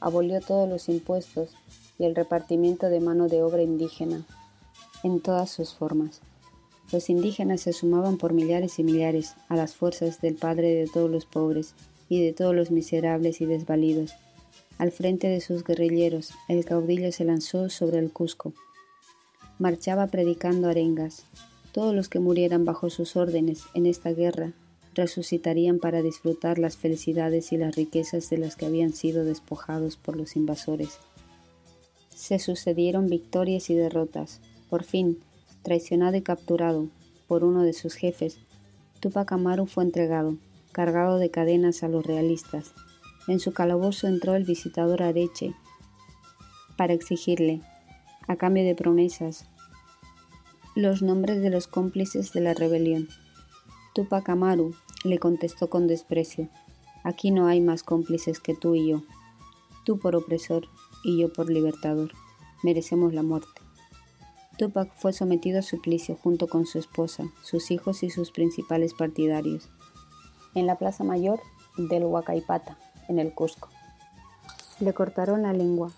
abolió 0.00 0.40
todos 0.40 0.66
los 0.66 0.88
impuestos 0.88 1.54
y 1.98 2.04
el 2.04 2.14
repartimiento 2.14 2.88
de 2.88 3.00
mano 3.00 3.28
de 3.28 3.42
obra 3.42 3.62
indígena 3.62 4.24
en 5.02 5.20
todas 5.20 5.50
sus 5.50 5.74
formas. 5.74 6.22
Los 6.90 7.10
indígenas 7.10 7.60
se 7.60 7.74
sumaban 7.74 8.16
por 8.16 8.32
millares 8.32 8.78
y 8.78 8.82
millares 8.84 9.34
a 9.50 9.56
las 9.56 9.74
fuerzas 9.74 10.22
del 10.22 10.36
Padre 10.36 10.74
de 10.74 10.86
todos 10.86 11.10
los 11.10 11.26
pobres 11.26 11.74
y 12.12 12.22
de 12.22 12.34
todos 12.34 12.54
los 12.54 12.70
miserables 12.70 13.40
y 13.40 13.46
desvalidos. 13.46 14.12
Al 14.76 14.92
frente 14.92 15.28
de 15.28 15.40
sus 15.40 15.64
guerrilleros, 15.64 16.34
el 16.46 16.66
caudillo 16.66 17.10
se 17.10 17.24
lanzó 17.24 17.70
sobre 17.70 18.00
el 18.00 18.12
Cusco. 18.12 18.52
Marchaba 19.58 20.08
predicando 20.08 20.68
arengas. 20.68 21.24
Todos 21.72 21.94
los 21.94 22.10
que 22.10 22.18
murieran 22.18 22.66
bajo 22.66 22.90
sus 22.90 23.16
órdenes 23.16 23.62
en 23.72 23.86
esta 23.86 24.12
guerra 24.12 24.52
resucitarían 24.94 25.78
para 25.78 26.02
disfrutar 26.02 26.58
las 26.58 26.76
felicidades 26.76 27.50
y 27.50 27.56
las 27.56 27.76
riquezas 27.76 28.28
de 28.28 28.36
las 28.36 28.56
que 28.56 28.66
habían 28.66 28.92
sido 28.92 29.24
despojados 29.24 29.96
por 29.96 30.14
los 30.14 30.36
invasores. 30.36 30.98
Se 32.14 32.38
sucedieron 32.38 33.08
victorias 33.08 33.70
y 33.70 33.74
derrotas. 33.74 34.40
Por 34.68 34.84
fin, 34.84 35.18
traicionado 35.62 36.18
y 36.18 36.20
capturado 36.20 36.88
por 37.26 37.42
uno 37.42 37.62
de 37.62 37.72
sus 37.72 37.94
jefes, 37.94 38.36
Tupac 39.00 39.32
Amaru 39.32 39.64
fue 39.64 39.84
entregado, 39.84 40.36
cargado 40.72 41.18
de 41.18 41.30
cadenas 41.30 41.82
a 41.82 41.88
los 41.88 42.04
realistas. 42.04 42.74
En 43.28 43.38
su 43.38 43.52
calabozo 43.52 44.08
entró 44.08 44.34
el 44.34 44.44
visitador 44.44 45.02
Areche 45.02 45.54
para 46.76 46.94
exigirle, 46.94 47.60
a 48.26 48.36
cambio 48.36 48.64
de 48.64 48.74
promesas, 48.74 49.48
los 50.74 51.02
nombres 51.02 51.42
de 51.42 51.50
los 51.50 51.68
cómplices 51.68 52.32
de 52.32 52.40
la 52.40 52.54
rebelión. 52.54 53.08
Tupac 53.94 54.28
Amaru 54.30 54.74
le 55.04 55.18
contestó 55.18 55.68
con 55.68 55.86
desprecio, 55.86 56.48
aquí 57.04 57.30
no 57.30 57.46
hay 57.46 57.60
más 57.60 57.82
cómplices 57.82 58.40
que 58.40 58.54
tú 58.54 58.74
y 58.74 58.88
yo, 58.88 59.02
tú 59.84 59.98
por 59.98 60.16
opresor 60.16 60.66
y 61.04 61.20
yo 61.20 61.32
por 61.32 61.50
libertador, 61.50 62.12
merecemos 62.62 63.12
la 63.12 63.22
muerte. 63.22 63.60
Tupac 64.56 64.94
fue 64.96 65.12
sometido 65.12 65.58
a 65.58 65.62
suplicio 65.62 66.16
junto 66.16 66.46
con 66.46 66.66
su 66.66 66.78
esposa, 66.78 67.24
sus 67.42 67.70
hijos 67.70 68.02
y 68.02 68.10
sus 68.10 68.30
principales 68.30 68.94
partidarios 68.94 69.68
en 70.54 70.66
la 70.66 70.76
Plaza 70.76 71.04
Mayor 71.04 71.40
del 71.76 72.04
Huacaipata, 72.04 72.76
en 73.08 73.18
el 73.18 73.32
Cusco. 73.32 73.68
Le 74.80 74.92
cortaron 74.92 75.42
la 75.42 75.52
lengua, 75.52 75.90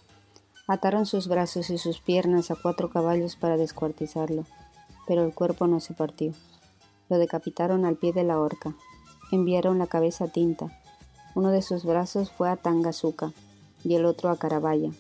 ataron 0.66 1.06
sus 1.06 1.28
brazos 1.28 1.70
y 1.70 1.78
sus 1.78 2.00
piernas 2.00 2.50
a 2.50 2.56
cuatro 2.60 2.90
caballos 2.90 3.36
para 3.36 3.56
descuartizarlo, 3.56 4.44
pero 5.06 5.24
el 5.24 5.34
cuerpo 5.34 5.66
no 5.66 5.80
se 5.80 5.94
partió. 5.94 6.32
Lo 7.08 7.18
decapitaron 7.18 7.84
al 7.84 7.96
pie 7.96 8.12
de 8.12 8.24
la 8.24 8.38
horca, 8.38 8.74
enviaron 9.32 9.78
la 9.78 9.86
cabeza 9.86 10.24
a 10.24 10.28
Tinta, 10.28 10.80
uno 11.34 11.50
de 11.50 11.62
sus 11.62 11.84
brazos 11.84 12.30
fue 12.30 12.48
a 12.48 12.56
Tangazuca 12.56 13.32
y 13.82 13.96
el 13.96 14.04
otro 14.04 14.30
a 14.30 14.36
Carabaya. 14.36 14.90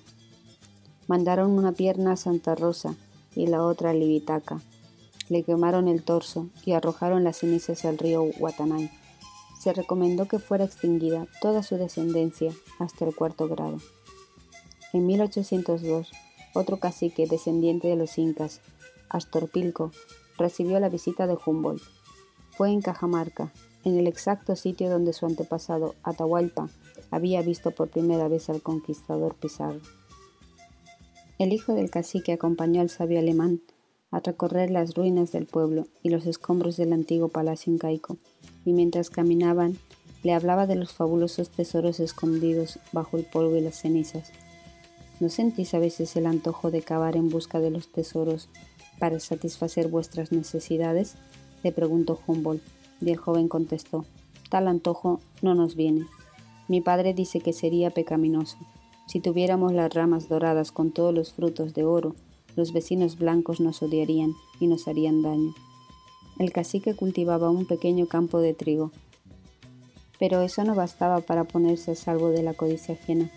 Mandaron 1.06 1.52
una 1.52 1.72
pierna 1.72 2.12
a 2.12 2.16
Santa 2.16 2.54
Rosa 2.56 2.94
y 3.36 3.46
la 3.46 3.62
otra 3.62 3.90
a 3.90 3.94
Libitaca. 3.94 4.60
Le 5.28 5.42
quemaron 5.44 5.86
el 5.86 6.02
torso 6.02 6.48
y 6.64 6.72
arrojaron 6.72 7.22
las 7.22 7.38
cenizas 7.38 7.84
al 7.84 7.98
río 7.98 8.24
Guatanay 8.38 8.90
se 9.64 9.72
recomendó 9.72 10.28
que 10.28 10.38
fuera 10.38 10.66
extinguida 10.66 11.26
toda 11.40 11.62
su 11.62 11.78
descendencia 11.78 12.52
hasta 12.78 13.06
el 13.06 13.16
cuarto 13.16 13.48
grado. 13.48 13.78
En 14.92 15.06
1802, 15.06 16.12
otro 16.52 16.76
cacique 16.76 17.26
descendiente 17.26 17.88
de 17.88 17.96
los 17.96 18.18
incas, 18.18 18.60
Astorpilco, 19.08 19.90
recibió 20.36 20.78
la 20.80 20.90
visita 20.90 21.26
de 21.26 21.38
Humboldt. 21.46 21.82
Fue 22.50 22.68
en 22.68 22.82
Cajamarca, 22.82 23.54
en 23.84 23.96
el 23.96 24.06
exacto 24.06 24.54
sitio 24.54 24.90
donde 24.90 25.14
su 25.14 25.24
antepasado, 25.24 25.94
Atahualpa, 26.02 26.68
había 27.10 27.40
visto 27.40 27.70
por 27.70 27.88
primera 27.88 28.28
vez 28.28 28.50
al 28.50 28.60
conquistador 28.60 29.34
Pizarro. 29.34 29.80
El 31.38 31.54
hijo 31.54 31.72
del 31.72 31.88
cacique 31.88 32.34
acompañó 32.34 32.82
al 32.82 32.90
sabio 32.90 33.18
alemán 33.18 33.62
a 34.14 34.20
recorrer 34.20 34.70
las 34.70 34.94
ruinas 34.94 35.32
del 35.32 35.46
pueblo 35.46 35.88
y 36.04 36.10
los 36.10 36.24
escombros 36.26 36.76
del 36.76 36.92
antiguo 36.92 37.28
palacio 37.28 37.72
incaico, 37.72 38.16
y 38.64 38.72
mientras 38.72 39.10
caminaban 39.10 39.76
le 40.22 40.32
hablaba 40.32 40.68
de 40.68 40.76
los 40.76 40.92
fabulosos 40.92 41.50
tesoros 41.50 41.98
escondidos 41.98 42.78
bajo 42.92 43.16
el 43.16 43.24
polvo 43.24 43.56
y 43.56 43.60
las 43.60 43.74
cenizas. 43.74 44.30
¿No 45.18 45.28
sentís 45.28 45.74
a 45.74 45.80
veces 45.80 46.14
el 46.14 46.26
antojo 46.26 46.70
de 46.70 46.80
cavar 46.80 47.16
en 47.16 47.28
busca 47.28 47.58
de 47.58 47.70
los 47.70 47.88
tesoros 47.90 48.48
para 49.00 49.18
satisfacer 49.18 49.88
vuestras 49.88 50.30
necesidades? 50.30 51.16
le 51.64 51.72
preguntó 51.72 52.20
Humboldt, 52.24 52.62
y 53.00 53.10
el 53.10 53.16
joven 53.16 53.48
contestó, 53.48 54.04
tal 54.48 54.68
antojo 54.68 55.20
no 55.42 55.56
nos 55.56 55.74
viene. 55.74 56.06
Mi 56.68 56.80
padre 56.80 57.14
dice 57.14 57.40
que 57.40 57.52
sería 57.52 57.90
pecaminoso. 57.90 58.58
Si 59.08 59.18
tuviéramos 59.18 59.72
las 59.72 59.92
ramas 59.92 60.28
doradas 60.28 60.70
con 60.70 60.92
todos 60.92 61.12
los 61.12 61.32
frutos 61.32 61.74
de 61.74 61.84
oro, 61.84 62.14
los 62.56 62.72
vecinos 62.72 63.18
blancos 63.18 63.60
nos 63.60 63.82
odiarían 63.82 64.34
y 64.60 64.66
nos 64.66 64.88
harían 64.88 65.22
daño. 65.22 65.54
El 66.38 66.52
cacique 66.52 66.94
cultivaba 66.94 67.50
un 67.50 67.66
pequeño 67.66 68.06
campo 68.06 68.40
de 68.40 68.54
trigo, 68.54 68.90
pero 70.18 70.42
eso 70.42 70.64
no 70.64 70.74
bastaba 70.74 71.20
para 71.20 71.44
ponerse 71.44 71.92
a 71.92 71.96
salvo 71.96 72.30
de 72.30 72.42
la 72.42 72.54
codicia 72.54 72.94
ajena. 72.94 73.30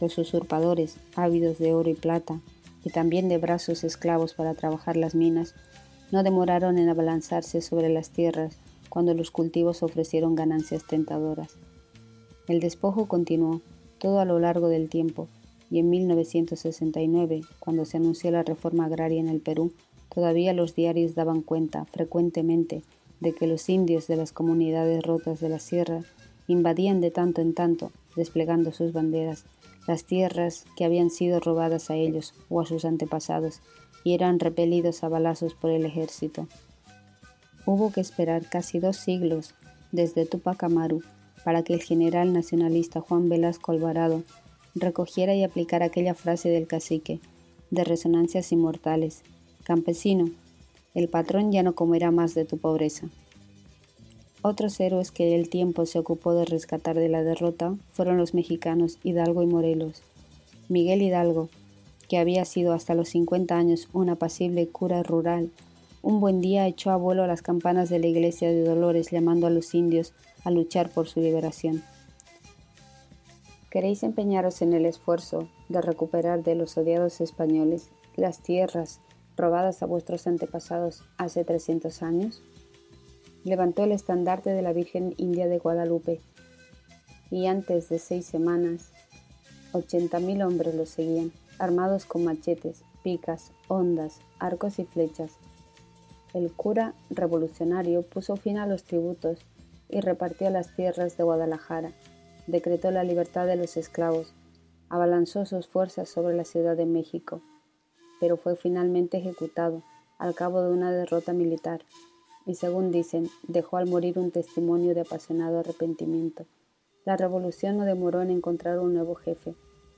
Los 0.00 0.18
usurpadores, 0.18 0.96
ávidos 1.14 1.58
de 1.58 1.72
oro 1.72 1.90
y 1.90 1.94
plata, 1.94 2.40
y 2.84 2.90
también 2.90 3.28
de 3.28 3.38
brazos 3.38 3.84
esclavos 3.84 4.34
para 4.34 4.54
trabajar 4.54 4.96
las 4.96 5.14
minas, 5.14 5.54
no 6.12 6.22
demoraron 6.22 6.78
en 6.78 6.88
abalanzarse 6.88 7.60
sobre 7.60 7.88
las 7.88 8.10
tierras 8.10 8.58
cuando 8.88 9.12
los 9.14 9.30
cultivos 9.30 9.82
ofrecieron 9.82 10.36
ganancias 10.36 10.84
tentadoras. 10.86 11.56
El 12.46 12.60
despojo 12.60 13.06
continuó 13.06 13.60
todo 13.98 14.20
a 14.20 14.24
lo 14.24 14.38
largo 14.38 14.68
del 14.68 14.88
tiempo, 14.88 15.28
y 15.70 15.78
en 15.80 15.90
1969, 15.90 17.42
cuando 17.58 17.84
se 17.84 17.96
anunció 17.96 18.30
la 18.30 18.42
reforma 18.42 18.86
agraria 18.86 19.20
en 19.20 19.28
el 19.28 19.40
Perú, 19.40 19.72
todavía 20.14 20.52
los 20.52 20.74
diarios 20.74 21.14
daban 21.14 21.42
cuenta 21.42 21.84
frecuentemente 21.86 22.82
de 23.20 23.32
que 23.32 23.46
los 23.46 23.68
indios 23.68 24.06
de 24.06 24.16
las 24.16 24.32
comunidades 24.32 25.02
rotas 25.02 25.40
de 25.40 25.48
la 25.48 25.58
sierra 25.58 26.02
invadían 26.48 27.00
de 27.00 27.10
tanto 27.10 27.40
en 27.40 27.54
tanto, 27.54 27.90
desplegando 28.14 28.72
sus 28.72 28.92
banderas, 28.92 29.44
las 29.86 30.04
tierras 30.04 30.64
que 30.76 30.84
habían 30.84 31.10
sido 31.10 31.40
robadas 31.40 31.90
a 31.90 31.96
ellos 31.96 32.34
o 32.48 32.60
a 32.60 32.66
sus 32.66 32.84
antepasados 32.84 33.60
y 34.04 34.14
eran 34.14 34.38
repelidos 34.38 35.02
a 35.02 35.08
balazos 35.08 35.54
por 35.54 35.70
el 35.70 35.84
ejército. 35.84 36.46
Hubo 37.64 37.90
que 37.90 38.00
esperar 38.00 38.48
casi 38.48 38.78
dos 38.78 38.96
siglos 38.96 39.54
desde 39.90 40.26
Tupac 40.26 40.62
Amaru 40.62 41.02
para 41.44 41.62
que 41.62 41.74
el 41.74 41.82
general 41.82 42.32
nacionalista 42.32 43.00
Juan 43.00 43.28
Velasco 43.28 43.72
Alvarado 43.72 44.22
recogiera 44.76 45.34
y 45.34 45.42
aplicara 45.42 45.86
aquella 45.86 46.14
frase 46.14 46.48
del 46.50 46.66
cacique, 46.66 47.20
de 47.70 47.82
resonancias 47.82 48.52
inmortales. 48.52 49.22
Campesino, 49.64 50.30
el 50.94 51.08
patrón 51.08 51.50
ya 51.50 51.62
no 51.62 51.74
comerá 51.74 52.10
más 52.10 52.34
de 52.34 52.44
tu 52.44 52.58
pobreza. 52.58 53.08
Otros 54.42 54.78
héroes 54.78 55.10
que 55.10 55.34
el 55.34 55.48
tiempo 55.48 55.86
se 55.86 55.98
ocupó 55.98 56.34
de 56.34 56.44
rescatar 56.44 56.96
de 56.96 57.08
la 57.08 57.24
derrota 57.24 57.74
fueron 57.90 58.16
los 58.16 58.32
mexicanos 58.32 58.98
Hidalgo 59.02 59.42
y 59.42 59.46
Morelos. 59.46 60.02
Miguel 60.68 61.02
Hidalgo, 61.02 61.48
que 62.08 62.18
había 62.18 62.44
sido 62.44 62.72
hasta 62.72 62.94
los 62.94 63.08
50 63.08 63.56
años 63.56 63.88
un 63.92 64.10
apacible 64.10 64.68
cura 64.68 65.02
rural, 65.02 65.50
un 66.02 66.20
buen 66.20 66.40
día 66.40 66.68
echó 66.68 66.92
a 66.92 66.96
vuelo 66.96 67.26
las 67.26 67.42
campanas 67.42 67.88
de 67.88 67.98
la 67.98 68.06
iglesia 68.06 68.48
de 68.48 68.62
Dolores 68.62 69.10
llamando 69.10 69.48
a 69.48 69.50
los 69.50 69.74
indios 69.74 70.12
a 70.44 70.52
luchar 70.52 70.90
por 70.90 71.08
su 71.08 71.20
liberación. 71.20 71.82
¿Queréis 73.70 74.02
empeñaros 74.04 74.62
en 74.62 74.72
el 74.72 74.86
esfuerzo 74.86 75.48
de 75.68 75.82
recuperar 75.82 76.42
de 76.44 76.54
los 76.54 76.78
odiados 76.78 77.20
españoles 77.20 77.90
las 78.14 78.40
tierras 78.40 79.00
robadas 79.36 79.82
a 79.82 79.86
vuestros 79.86 80.26
antepasados 80.26 81.02
hace 81.18 81.44
300 81.44 82.02
años? 82.02 82.42
Levantó 83.44 83.84
el 83.84 83.92
estandarte 83.92 84.50
de 84.50 84.62
la 84.62 84.72
Virgen 84.72 85.14
India 85.16 85.48
de 85.48 85.58
Guadalupe 85.58 86.20
y 87.30 87.46
antes 87.46 87.88
de 87.88 87.98
seis 87.98 88.24
semanas, 88.26 88.92
80.000 89.72 90.46
hombres 90.46 90.74
lo 90.74 90.86
seguían, 90.86 91.32
armados 91.58 92.04
con 92.04 92.24
machetes, 92.24 92.82
picas, 93.02 93.50
ondas, 93.68 94.20
arcos 94.38 94.78
y 94.78 94.84
flechas. 94.84 95.32
El 96.34 96.52
cura 96.52 96.94
revolucionario 97.10 98.02
puso 98.02 98.36
fin 98.36 98.58
a 98.58 98.66
los 98.66 98.84
tributos 98.84 99.38
y 99.88 100.00
repartió 100.00 100.50
las 100.50 100.74
tierras 100.74 101.16
de 101.16 101.24
Guadalajara, 101.24 101.92
decretó 102.46 102.90
la 102.90 103.04
libertad 103.04 103.46
de 103.46 103.56
los 103.56 103.76
esclavos, 103.76 104.32
abalanzó 104.88 105.46
sus 105.46 105.66
fuerzas 105.66 106.08
sobre 106.08 106.36
la 106.36 106.44
Ciudad 106.44 106.76
de 106.76 106.86
México, 106.86 107.40
pero 108.20 108.36
fue 108.36 108.56
finalmente 108.56 109.18
ejecutado 109.18 109.82
al 110.18 110.34
cabo 110.34 110.62
de 110.62 110.72
una 110.72 110.92
derrota 110.92 111.32
militar 111.32 111.82
y 112.46 112.54
según 112.54 112.92
dicen, 112.92 113.28
dejó 113.48 113.76
al 113.76 113.88
morir 113.88 114.18
un 114.18 114.30
testimonio 114.30 114.94
de 114.94 115.00
apasionado 115.00 115.58
arrepentimiento. 115.58 116.46
La 117.04 117.16
revolución 117.16 117.76
no 117.76 117.84
demoró 117.84 118.22
en 118.22 118.30
encontrar 118.30 118.78
un 118.78 118.94
nuevo 118.94 119.16
jefe, 119.16 119.54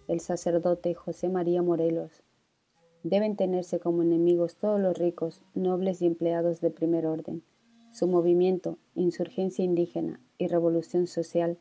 el 0.08 0.20
sacerdote 0.20 0.94
José 0.94 1.28
María 1.28 1.62
Morelos. 1.62 2.22
Deben 3.02 3.36
tenerse 3.36 3.78
como 3.78 4.02
enemigos 4.02 4.56
todos 4.56 4.80
los 4.80 4.96
ricos, 4.96 5.42
nobles 5.54 6.00
y 6.00 6.06
empleados 6.06 6.60
de 6.60 6.70
primer 6.70 7.06
orden. 7.06 7.42
Su 7.92 8.06
movimiento, 8.06 8.78
insurgencia 8.94 9.64
indígena 9.64 10.20
y 10.38 10.48
revolución 10.48 11.06
social 11.06 11.58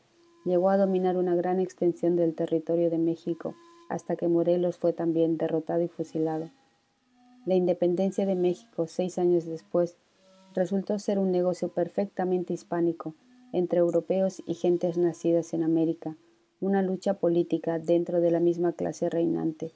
llegó 0.47 0.69
a 0.69 0.77
dominar 0.77 1.17
una 1.17 1.35
gran 1.35 1.59
extensión 1.59 2.15
del 2.15 2.33
territorio 2.33 2.89
de 2.89 2.97
México, 2.97 3.53
hasta 3.89 4.15
que 4.15 4.29
Morelos 4.29 4.77
fue 4.77 4.93
también 4.93 5.37
derrotado 5.37 5.81
y 5.81 5.89
fusilado. 5.89 6.49
La 7.45 7.55
independencia 7.55 8.25
de 8.25 8.35
México, 8.35 8.87
seis 8.87 9.17
años 9.17 9.45
después, 9.45 9.97
resultó 10.55 10.97
ser 10.99 11.19
un 11.19 11.31
negocio 11.31 11.67
perfectamente 11.69 12.53
hispánico 12.53 13.13
entre 13.51 13.79
europeos 13.79 14.41
y 14.45 14.53
gentes 14.53 14.97
nacidas 14.97 15.53
en 15.53 15.63
América, 15.63 16.15
una 16.59 16.81
lucha 16.81 17.15
política 17.15 17.77
dentro 17.77 18.21
de 18.21 18.31
la 18.31 18.39
misma 18.39 18.71
clase 18.71 19.09
reinante. 19.09 19.71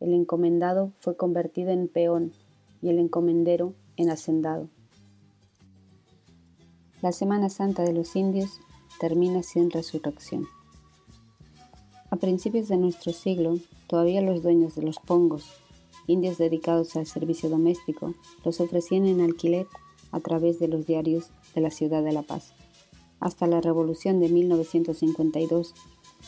El 0.00 0.12
encomendado 0.12 0.92
fue 0.98 1.16
convertido 1.16 1.70
en 1.70 1.88
peón 1.88 2.32
y 2.82 2.90
el 2.90 2.98
encomendero 2.98 3.74
en 3.96 4.10
hacendado. 4.10 4.68
La 7.02 7.12
Semana 7.12 7.48
Santa 7.48 7.82
de 7.82 7.94
los 7.94 8.14
indios 8.16 8.60
termina 9.00 9.42
sin 9.42 9.70
resurrección. 9.70 10.46
A 12.10 12.16
principios 12.16 12.68
de 12.68 12.76
nuestro 12.76 13.12
siglo, 13.12 13.58
todavía 13.86 14.20
los 14.20 14.42
dueños 14.42 14.74
de 14.74 14.82
los 14.82 14.98
pongos, 14.98 15.46
indios 16.06 16.38
dedicados 16.38 16.96
al 16.96 17.06
servicio 17.06 17.48
doméstico, 17.48 18.14
los 18.44 18.60
ofrecían 18.60 19.06
en 19.06 19.22
alquiler 19.22 19.66
a 20.12 20.20
través 20.20 20.58
de 20.58 20.68
los 20.68 20.86
diarios 20.86 21.30
de 21.54 21.62
la 21.62 21.70
ciudad 21.70 22.02
de 22.02 22.12
La 22.12 22.22
Paz. 22.22 22.52
Hasta 23.20 23.46
la 23.46 23.60
revolución 23.60 24.20
de 24.20 24.28
1952, 24.28 25.74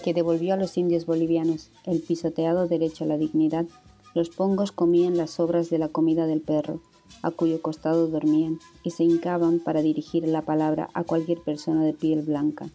que 0.03 0.15
devolvió 0.15 0.55
a 0.55 0.57
los 0.57 0.79
indios 0.79 1.05
bolivianos 1.05 1.71
el 1.85 2.01
pisoteado 2.01 2.69
derecho 2.69 3.05
a 3.05 3.09
la 3.09 3.19
dignidad, 3.19 3.67
los 4.15 4.31
pongos 4.31 4.73
comían 4.73 5.17
las 5.17 5.31
sobras 5.31 5.69
de 5.69 5.79
la 5.79 5.89
comida 5.89 6.27
del 6.27 6.41
perro, 6.41 6.81
a 7.21 7.31
cuyo 7.31 7.61
costado 7.61 8.09
dormían, 8.09 8.59
y 8.83 8.91
se 8.91 9.05
hincaban 9.05 9.61
para 9.61 9.83
dirigir 9.83 10.27
la 10.27 10.43
palabra 10.43 10.89
a 10.95 11.05
cualquier 11.05 11.41
persona 11.41 11.85
de 11.85 11.93
piel 11.93 12.23
blanca. 12.23 12.71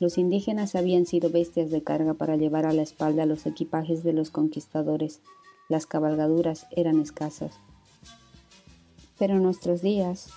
Los 0.00 0.16
indígenas 0.16 0.74
habían 0.74 1.04
sido 1.04 1.28
bestias 1.28 1.70
de 1.70 1.82
carga 1.82 2.14
para 2.14 2.36
llevar 2.36 2.64
a 2.64 2.72
la 2.72 2.80
espalda 2.80 3.26
los 3.26 3.44
equipajes 3.44 4.02
de 4.02 4.14
los 4.14 4.30
conquistadores. 4.30 5.20
Las 5.68 5.86
cabalgaduras 5.86 6.66
eran 6.70 7.00
escasas. 7.00 7.52
Pero 9.18 9.34
en 9.34 9.42
nuestros 9.42 9.82
días 9.82 10.30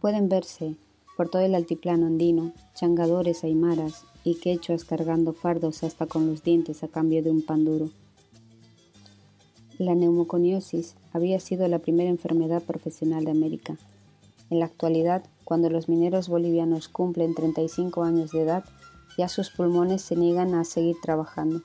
pueden 0.00 0.28
verse 0.28 0.74
por 1.16 1.28
todo 1.28 1.42
el 1.42 1.54
altiplano 1.54 2.06
andino 2.06 2.52
changadores 2.74 3.44
aymaras 3.44 4.04
y 4.24 4.34
quechuas 4.34 4.84
cargando 4.84 5.32
fardos 5.32 5.84
hasta 5.84 6.06
con 6.06 6.26
los 6.26 6.42
dientes 6.42 6.82
a 6.82 6.88
cambio 6.88 7.22
de 7.22 7.30
un 7.30 7.42
pan 7.42 7.64
duro. 7.64 7.90
La 9.78 9.94
neumoconiosis 9.94 10.96
había 11.12 11.40
sido 11.40 11.68
la 11.68 11.78
primera 11.78 12.10
enfermedad 12.10 12.62
profesional 12.62 13.24
de 13.24 13.30
América. 13.30 13.78
En 14.50 14.58
la 14.58 14.66
actualidad, 14.66 15.22
cuando 15.44 15.70
los 15.70 15.88
mineros 15.88 16.28
bolivianos 16.28 16.88
cumplen 16.88 17.34
35 17.34 18.02
años 18.02 18.32
de 18.32 18.42
edad, 18.42 18.64
ya 19.16 19.28
sus 19.28 19.50
pulmones 19.50 20.02
se 20.02 20.16
niegan 20.16 20.54
a 20.54 20.64
seguir 20.64 20.96
trabajando. 21.00 21.62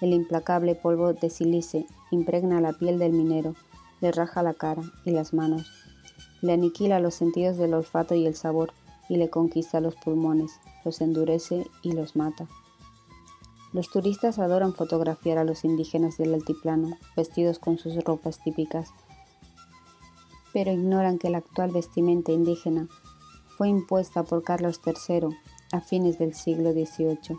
El 0.00 0.12
implacable 0.14 0.74
polvo 0.74 1.12
de 1.12 1.28
silice 1.28 1.86
impregna 2.10 2.60
la 2.60 2.72
piel 2.72 2.98
del 2.98 3.12
minero 3.12 3.54
le 4.00 4.12
raja 4.12 4.42
la 4.42 4.54
cara 4.54 4.82
y 5.04 5.10
las 5.10 5.34
manos, 5.34 5.70
le 6.40 6.54
aniquila 6.54 7.00
los 7.00 7.14
sentidos 7.14 7.58
del 7.58 7.74
olfato 7.74 8.14
y 8.14 8.26
el 8.26 8.34
sabor 8.34 8.72
y 9.08 9.16
le 9.16 9.28
conquista 9.28 9.80
los 9.80 9.94
pulmones, 9.96 10.52
los 10.84 11.00
endurece 11.00 11.66
y 11.82 11.92
los 11.92 12.16
mata. 12.16 12.48
Los 13.72 13.88
turistas 13.88 14.38
adoran 14.38 14.74
fotografiar 14.74 15.38
a 15.38 15.44
los 15.44 15.64
indígenas 15.64 16.18
del 16.18 16.34
altiplano, 16.34 16.98
vestidos 17.16 17.58
con 17.58 17.78
sus 17.78 18.02
ropas 18.02 18.42
típicas, 18.42 18.90
pero 20.52 20.72
ignoran 20.72 21.18
que 21.18 21.30
la 21.30 21.38
actual 21.38 21.70
vestimenta 21.70 22.32
indígena 22.32 22.88
fue 23.56 23.68
impuesta 23.68 24.24
por 24.24 24.42
Carlos 24.42 24.80
III 24.84 25.28
a 25.72 25.80
fines 25.80 26.18
del 26.18 26.34
siglo 26.34 26.72
XVIII. 26.72 27.38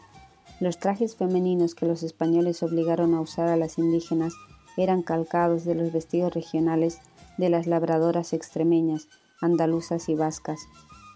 Los 0.62 0.80
trajes 0.80 1.16
femeninos 1.16 1.76
que 1.76 1.86
los 1.86 2.04
españoles 2.04 2.64
obligaron 2.64 3.14
a 3.14 3.22
usar 3.22 3.50
a 3.50 3.58
las 3.58 3.78
indígenas 3.78 4.34
eran 4.78 5.02
calcados 5.02 5.66
de 5.66 5.76
los 5.76 5.92
vestidos 5.92 6.34
regionales 6.34 7.00
de 7.38 7.50
las 7.50 7.68
labradoras 7.68 8.34
extremeñas, 8.34 9.08
andaluzas 9.42 10.08
y 10.08 10.16
vascas, 10.16 10.60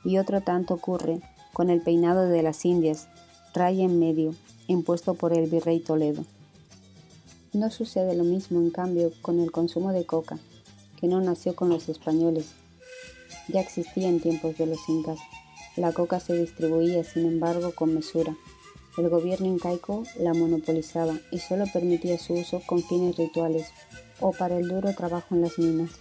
y 0.03 0.17
otro 0.17 0.41
tanto 0.41 0.73
ocurre 0.73 1.21
con 1.53 1.69
el 1.69 1.81
peinado 1.81 2.27
de 2.27 2.43
las 2.43 2.65
indias, 2.65 3.07
raya 3.53 3.85
en 3.85 3.99
medio, 3.99 4.33
impuesto 4.67 5.13
por 5.13 5.33
el 5.37 5.49
virrey 5.49 5.79
Toledo. 5.79 6.25
No 7.53 7.71
sucede 7.71 8.15
lo 8.15 8.23
mismo, 8.23 8.59
en 8.59 8.71
cambio, 8.71 9.11
con 9.21 9.39
el 9.39 9.51
consumo 9.51 9.93
de 9.93 10.05
coca, 10.05 10.37
que 10.99 11.07
no 11.07 11.21
nació 11.21 11.55
con 11.55 11.69
los 11.69 11.87
españoles. 11.89 12.47
Ya 13.47 13.61
existía 13.61 14.07
en 14.07 14.19
tiempos 14.19 14.57
de 14.57 14.65
los 14.65 14.89
incas. 14.89 15.19
La 15.77 15.93
coca 15.93 16.19
se 16.19 16.37
distribuía, 16.37 17.03
sin 17.03 17.25
embargo, 17.25 17.73
con 17.75 17.93
mesura, 17.93 18.35
el 18.97 19.09
gobierno 19.09 19.47
incaico 19.47 20.03
la 20.17 20.33
monopolizaba 20.33 21.19
y 21.29 21.39
solo 21.39 21.65
permitía 21.71 22.17
su 22.17 22.33
uso 22.33 22.61
con 22.65 22.81
fines 22.81 23.17
rituales 23.17 23.67
o 24.21 24.31
para 24.31 24.57
el 24.57 24.69
duro 24.69 24.95
trabajo 24.95 25.35
en 25.35 25.41
las 25.41 25.59
minas. 25.59 25.91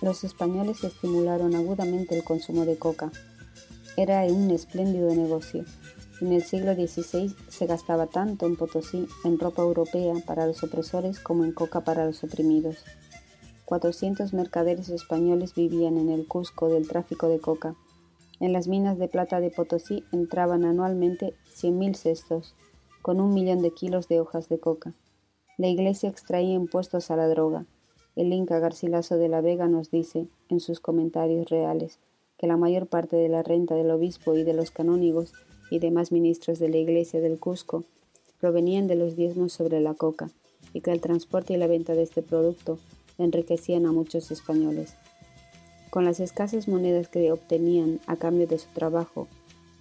Los 0.00 0.24
españoles 0.24 0.82
estimularon 0.82 1.54
agudamente 1.54 2.16
el 2.16 2.24
consumo 2.24 2.64
de 2.64 2.76
coca. 2.76 3.12
Era 3.96 4.24
un 4.24 4.50
espléndido 4.50 5.14
negocio. 5.14 5.64
En 6.22 6.32
el 6.32 6.42
siglo 6.42 6.72
XVI 6.74 7.34
se 7.50 7.66
gastaba 7.66 8.06
tanto 8.06 8.46
en 8.46 8.56
Potosí 8.56 9.06
en 9.24 9.38
ropa 9.38 9.60
europea 9.60 10.14
para 10.26 10.46
los 10.46 10.62
opresores 10.62 11.20
como 11.20 11.44
en 11.44 11.52
coca 11.52 11.82
para 11.82 12.06
los 12.06 12.24
oprimidos. 12.24 12.78
400 13.66 14.32
mercaderes 14.32 14.88
españoles 14.88 15.54
vivían 15.54 15.98
en 15.98 16.08
el 16.08 16.26
Cusco 16.26 16.70
del 16.70 16.88
tráfico 16.88 17.28
de 17.28 17.38
coca 17.38 17.74
en 18.42 18.52
las 18.52 18.66
minas 18.66 18.98
de 18.98 19.06
plata 19.06 19.38
de 19.38 19.52
Potosí 19.52 20.02
entraban 20.10 20.64
anualmente 20.64 21.34
100.000 21.54 21.94
cestos, 21.94 22.56
con 23.00 23.20
un 23.20 23.34
millón 23.34 23.62
de 23.62 23.70
kilos 23.70 24.08
de 24.08 24.18
hojas 24.18 24.48
de 24.48 24.58
coca. 24.58 24.94
La 25.58 25.68
iglesia 25.68 26.08
extraía 26.08 26.54
impuestos 26.54 27.12
a 27.12 27.16
la 27.16 27.28
droga. 27.28 27.66
El 28.16 28.32
Inca 28.32 28.58
Garcilaso 28.58 29.16
de 29.16 29.28
la 29.28 29.42
Vega 29.42 29.68
nos 29.68 29.92
dice, 29.92 30.26
en 30.48 30.58
sus 30.58 30.80
comentarios 30.80 31.50
reales, 31.50 32.00
que 32.36 32.48
la 32.48 32.56
mayor 32.56 32.88
parte 32.88 33.14
de 33.14 33.28
la 33.28 33.44
renta 33.44 33.76
del 33.76 33.92
obispo 33.92 34.34
y 34.34 34.42
de 34.42 34.54
los 34.54 34.72
canónigos 34.72 35.32
y 35.72 35.78
demás 35.78 36.12
ministros 36.12 36.58
de 36.58 36.68
la 36.68 36.76
iglesia 36.76 37.22
del 37.22 37.38
Cusco 37.38 37.84
provenían 38.40 38.88
de 38.88 38.94
los 38.94 39.16
diezmos 39.16 39.54
sobre 39.54 39.80
la 39.80 39.94
coca, 39.94 40.28
y 40.74 40.82
que 40.82 40.92
el 40.92 41.00
transporte 41.00 41.54
y 41.54 41.56
la 41.56 41.66
venta 41.66 41.94
de 41.94 42.02
este 42.02 42.20
producto 42.20 42.78
enriquecían 43.16 43.86
a 43.86 43.92
muchos 43.92 44.30
españoles. 44.30 44.94
Con 45.88 46.04
las 46.04 46.20
escasas 46.20 46.68
monedas 46.68 47.08
que 47.08 47.32
obtenían 47.32 48.00
a 48.06 48.16
cambio 48.16 48.46
de 48.46 48.58
su 48.58 48.68
trabajo, 48.74 49.28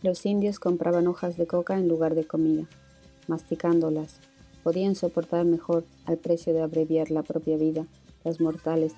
los 0.02 0.26
indios 0.26 0.60
compraban 0.60 1.08
hojas 1.08 1.36
de 1.36 1.46
coca 1.46 1.78
en 1.78 1.90
lugar 1.90 2.16
de 2.16 2.24
comida. 2.24 2.70
Masticándolas, 3.28 4.16
podían 4.64 4.96
soportar 4.96 5.46
mejor, 5.46 5.84
al 6.06 6.18
precio 6.18 6.54
de 6.54 6.62
abreviar 6.62 7.12
la 7.12 7.24
propia 7.24 7.58
vida, 7.58 7.86
las 8.24 8.40
mortales 8.40 8.94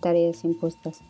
tareas 0.00 0.44
impuestas. 0.44 1.00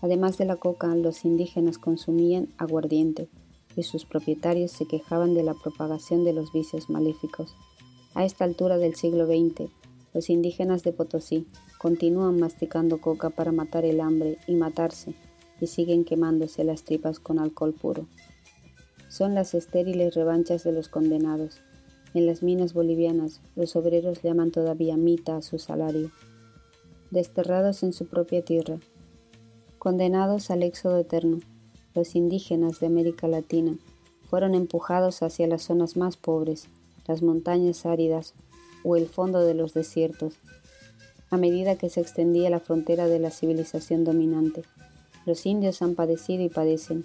Además 0.00 0.36
de 0.36 0.46
la 0.46 0.56
coca, 0.56 0.92
los 0.96 1.24
indígenas 1.24 1.78
consumían 1.78 2.48
aguardiente 2.58 3.28
y 3.76 3.82
sus 3.82 4.04
propietarios 4.04 4.70
se 4.70 4.86
quejaban 4.86 5.34
de 5.34 5.42
la 5.42 5.54
propagación 5.54 6.24
de 6.24 6.32
los 6.32 6.52
vicios 6.52 6.90
maléficos. 6.90 7.54
A 8.14 8.24
esta 8.24 8.44
altura 8.44 8.78
del 8.78 8.94
siglo 8.94 9.26
XX, 9.26 9.70
los 10.12 10.30
indígenas 10.30 10.84
de 10.84 10.92
Potosí 10.92 11.46
continúan 11.78 12.38
masticando 12.38 13.00
coca 13.00 13.30
para 13.30 13.52
matar 13.52 13.84
el 13.84 14.00
hambre 14.00 14.38
y 14.46 14.54
matarse, 14.54 15.14
y 15.60 15.66
siguen 15.66 16.04
quemándose 16.04 16.64
las 16.64 16.84
tripas 16.84 17.18
con 17.18 17.38
alcohol 17.38 17.74
puro. 17.74 18.06
Son 19.08 19.34
las 19.34 19.54
estériles 19.54 20.14
revanchas 20.14 20.64
de 20.64 20.72
los 20.72 20.88
condenados. 20.88 21.60
En 22.14 22.26
las 22.26 22.42
minas 22.42 22.74
bolivianas, 22.74 23.40
los 23.56 23.74
obreros 23.76 24.22
llaman 24.22 24.50
todavía 24.50 24.96
mita 24.96 25.36
a 25.36 25.42
su 25.42 25.58
salario. 25.58 26.10
Desterrados 27.10 27.82
en 27.82 27.92
su 27.92 28.06
propia 28.06 28.44
tierra, 28.44 28.78
condenados 29.78 30.50
al 30.50 30.62
éxodo 30.62 30.98
eterno, 30.98 31.38
los 31.94 32.16
indígenas 32.16 32.80
de 32.80 32.86
América 32.86 33.28
Latina 33.28 33.76
fueron 34.28 34.54
empujados 34.54 35.22
hacia 35.22 35.46
las 35.46 35.62
zonas 35.62 35.96
más 35.96 36.16
pobres, 36.16 36.66
las 37.06 37.22
montañas 37.22 37.86
áridas 37.86 38.34
o 38.82 38.96
el 38.96 39.06
fondo 39.06 39.40
de 39.40 39.54
los 39.54 39.74
desiertos, 39.74 40.34
a 41.30 41.36
medida 41.36 41.76
que 41.76 41.88
se 41.88 42.00
extendía 42.00 42.50
la 42.50 42.60
frontera 42.60 43.06
de 43.06 43.18
la 43.18 43.30
civilización 43.30 44.04
dominante. 44.04 44.62
Los 45.26 45.46
indios 45.46 45.82
han 45.82 45.94
padecido 45.94 46.42
y 46.42 46.48
padecen, 46.48 47.04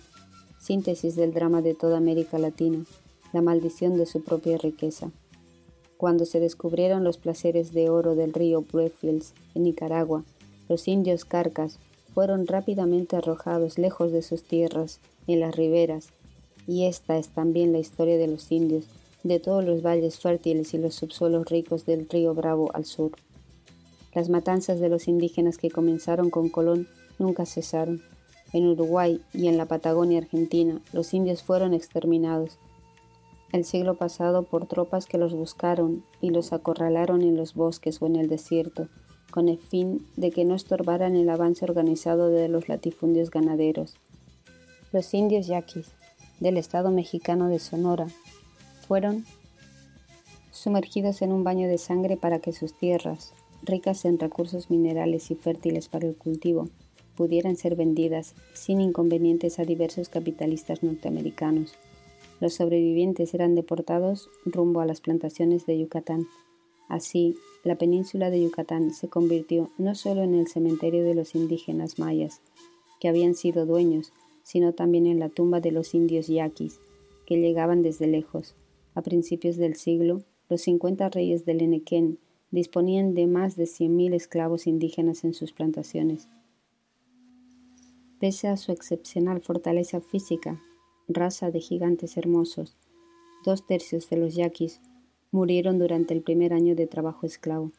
síntesis 0.60 1.15
del 1.15 1.34
drama 1.34 1.62
de 1.62 1.73
toda 1.73 1.97
América 1.97 2.38
Latina, 2.38 2.84
la 3.32 3.41
maldición 3.41 3.97
de 3.97 4.06
su 4.06 4.23
propia 4.23 4.58
riqueza. 4.58 5.12
Cuando 5.97 6.25
se 6.25 6.39
descubrieron 6.39 7.04
los 7.04 7.17
placeres 7.17 7.73
de 7.73 7.89
oro 7.89 8.15
del 8.15 8.34
río 8.34 8.62
Braefields 8.62 9.34
en 9.54 9.63
Nicaragua, 9.63 10.23
los 10.67 10.88
indios 10.88 11.25
carcas 11.25 11.80
fueron 12.13 12.47
rápidamente 12.47 13.15
arrojados 13.15 13.77
lejos 13.77 14.11
de 14.11 14.21
sus 14.21 14.43
tierras, 14.43 14.99
en 15.27 15.39
las 15.39 15.55
riberas, 15.55 16.09
y 16.67 16.85
esta 16.85 17.17
es 17.17 17.29
también 17.29 17.71
la 17.71 17.79
historia 17.79 18.17
de 18.17 18.27
los 18.27 18.51
indios, 18.51 18.85
de 19.23 19.39
todos 19.39 19.63
los 19.63 19.81
valles 19.81 20.19
fértiles 20.19 20.73
y 20.73 20.77
los 20.77 20.95
subsuelos 20.95 21.47
ricos 21.47 21.85
del 21.85 22.07
río 22.07 22.33
Bravo 22.33 22.71
al 22.73 22.85
sur. 22.85 23.11
Las 24.13 24.29
matanzas 24.29 24.79
de 24.79 24.89
los 24.89 25.07
indígenas 25.07 25.57
que 25.57 25.69
comenzaron 25.69 26.29
con 26.29 26.49
Colón 26.49 26.87
nunca 27.19 27.45
cesaron. 27.45 28.01
En 28.53 28.67
Uruguay 28.67 29.21
y 29.33 29.47
en 29.47 29.57
la 29.57 29.65
Patagonia 29.65 30.19
Argentina 30.19 30.81
los 30.93 31.13
indios 31.13 31.43
fueron 31.43 31.73
exterminados. 31.73 32.57
El 33.51 33.65
siglo 33.65 33.95
pasado 33.95 34.43
por 34.43 34.67
tropas 34.67 35.05
que 35.05 35.17
los 35.17 35.33
buscaron 35.33 36.03
y 36.21 36.31
los 36.31 36.53
acorralaron 36.53 37.21
en 37.21 37.35
los 37.35 37.53
bosques 37.53 38.01
o 38.01 38.07
en 38.07 38.15
el 38.15 38.29
desierto, 38.29 38.87
con 39.31 39.49
el 39.49 39.57
fin 39.57 40.05
de 40.15 40.31
que 40.31 40.45
no 40.45 40.55
estorbaran 40.55 41.15
el 41.15 41.29
avance 41.29 41.65
organizado 41.65 42.29
de 42.29 42.47
los 42.47 42.67
latifundios 42.67 43.31
ganaderos. 43.31 43.95
Los 44.91 45.13
indios 45.13 45.47
yaquis 45.47 45.87
del 46.39 46.57
estado 46.57 46.91
mexicano 46.91 47.47
de 47.47 47.59
Sonora 47.59 48.07
fueron 48.87 49.25
sumergidos 50.51 51.21
en 51.21 51.31
un 51.31 51.43
baño 51.43 51.67
de 51.67 51.77
sangre 51.77 52.17
para 52.17 52.39
que 52.39 52.53
sus 52.53 52.73
tierras, 52.73 53.33
ricas 53.63 54.05
en 54.05 54.19
recursos 54.19 54.69
minerales 54.69 55.31
y 55.31 55.35
fértiles 55.35 55.87
para 55.89 56.07
el 56.07 56.15
cultivo, 56.15 56.69
pudieran 57.15 57.55
ser 57.55 57.75
vendidas 57.75 58.33
sin 58.53 58.79
inconvenientes 58.79 59.59
a 59.59 59.65
diversos 59.65 60.09
capitalistas 60.09 60.83
norteamericanos. 60.83 61.73
Los 62.39 62.53
sobrevivientes 62.53 63.33
eran 63.33 63.55
deportados 63.55 64.29
rumbo 64.45 64.79
a 64.79 64.85
las 64.85 65.01
plantaciones 65.01 65.65
de 65.65 65.77
Yucatán. 65.77 66.27
Así, 66.87 67.37
la 67.63 67.77
península 67.77 68.29
de 68.29 68.41
Yucatán 68.41 68.93
se 68.93 69.09
convirtió 69.09 69.69
no 69.77 69.95
solo 69.95 70.23
en 70.23 70.33
el 70.33 70.47
cementerio 70.47 71.03
de 71.03 71.15
los 71.15 71.35
indígenas 71.35 71.99
mayas, 71.99 72.41
que 72.99 73.09
habían 73.09 73.35
sido 73.35 73.65
dueños, 73.65 74.13
sino 74.43 74.73
también 74.73 75.05
en 75.05 75.19
la 75.19 75.29
tumba 75.29 75.59
de 75.59 75.71
los 75.71 75.93
indios 75.93 76.27
yaquis, 76.27 76.79
que 77.25 77.37
llegaban 77.37 77.81
desde 77.81 78.07
lejos, 78.07 78.55
a 78.95 79.01
principios 79.01 79.57
del 79.57 79.75
siglo, 79.75 80.23
los 80.49 80.61
50 80.61 81.09
reyes 81.09 81.45
del 81.45 81.61
Enequén 81.61 82.19
disponían 82.51 83.13
de 83.13 83.27
más 83.27 83.55
de 83.55 83.65
100.000 83.65 84.15
esclavos 84.15 84.65
indígenas 84.65 85.23
en 85.23 85.33
sus 85.33 85.53
plantaciones. 85.53 86.27
Pese 88.19 88.47
a 88.47 88.57
su 88.57 88.71
excepcional 88.71 89.41
fortaleza 89.41 90.01
física, 90.01 90.61
raza 91.07 91.51
de 91.51 91.59
gigantes 91.59 92.17
hermosos, 92.17 92.77
dos 93.45 93.65
tercios 93.65 94.09
de 94.09 94.17
los 94.17 94.35
yaquis 94.35 94.81
murieron 95.31 95.79
durante 95.79 96.13
el 96.13 96.21
primer 96.21 96.53
año 96.53 96.75
de 96.75 96.87
trabajo 96.87 97.25
esclavo. 97.25 97.71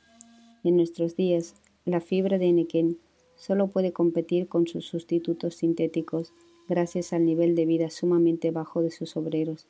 En 0.62 0.76
nuestros 0.76 1.16
días, 1.16 1.54
la 1.84 2.00
fibra 2.00 2.38
de 2.38 2.46
Enequén 2.46 2.98
solo 3.36 3.68
puede 3.68 3.92
competir 3.92 4.48
con 4.48 4.66
sus 4.66 4.86
sustitutos 4.86 5.54
sintéticos 5.54 6.32
gracias 6.68 7.12
al 7.12 7.24
nivel 7.24 7.54
de 7.54 7.66
vida 7.66 7.90
sumamente 7.90 8.50
bajo 8.50 8.82
de 8.82 8.90
sus 8.90 9.16
obreros. 9.16 9.66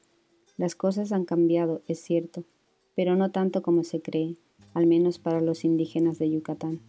Las 0.57 0.75
cosas 0.75 1.13
han 1.13 1.25
cambiado, 1.25 1.81
es 1.87 2.01
cierto, 2.01 2.45
pero 2.95 3.17
no 3.17 3.31
tanto 3.31 3.63
como 3.63 3.85
se 3.85 4.03
cree, 4.03 4.37
al 4.75 4.87
menos 4.87 5.19
para 5.19 5.41
los 5.41 5.65
indígenas 5.65 6.19
de 6.19 6.31
Yucatán. 6.31 6.81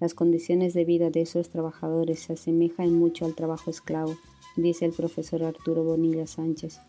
Las 0.00 0.14
condiciones 0.14 0.74
de 0.74 0.84
vida 0.84 1.10
de 1.10 1.20
esos 1.20 1.50
trabajadores 1.50 2.20
se 2.20 2.32
asemejan 2.32 2.92
mucho 2.92 3.26
al 3.26 3.34
trabajo 3.34 3.70
esclavo, 3.70 4.16
dice 4.56 4.86
el 4.86 4.92
profesor 4.92 5.44
Arturo 5.44 5.84
Bonilla 5.84 6.26
Sánchez. 6.26 6.80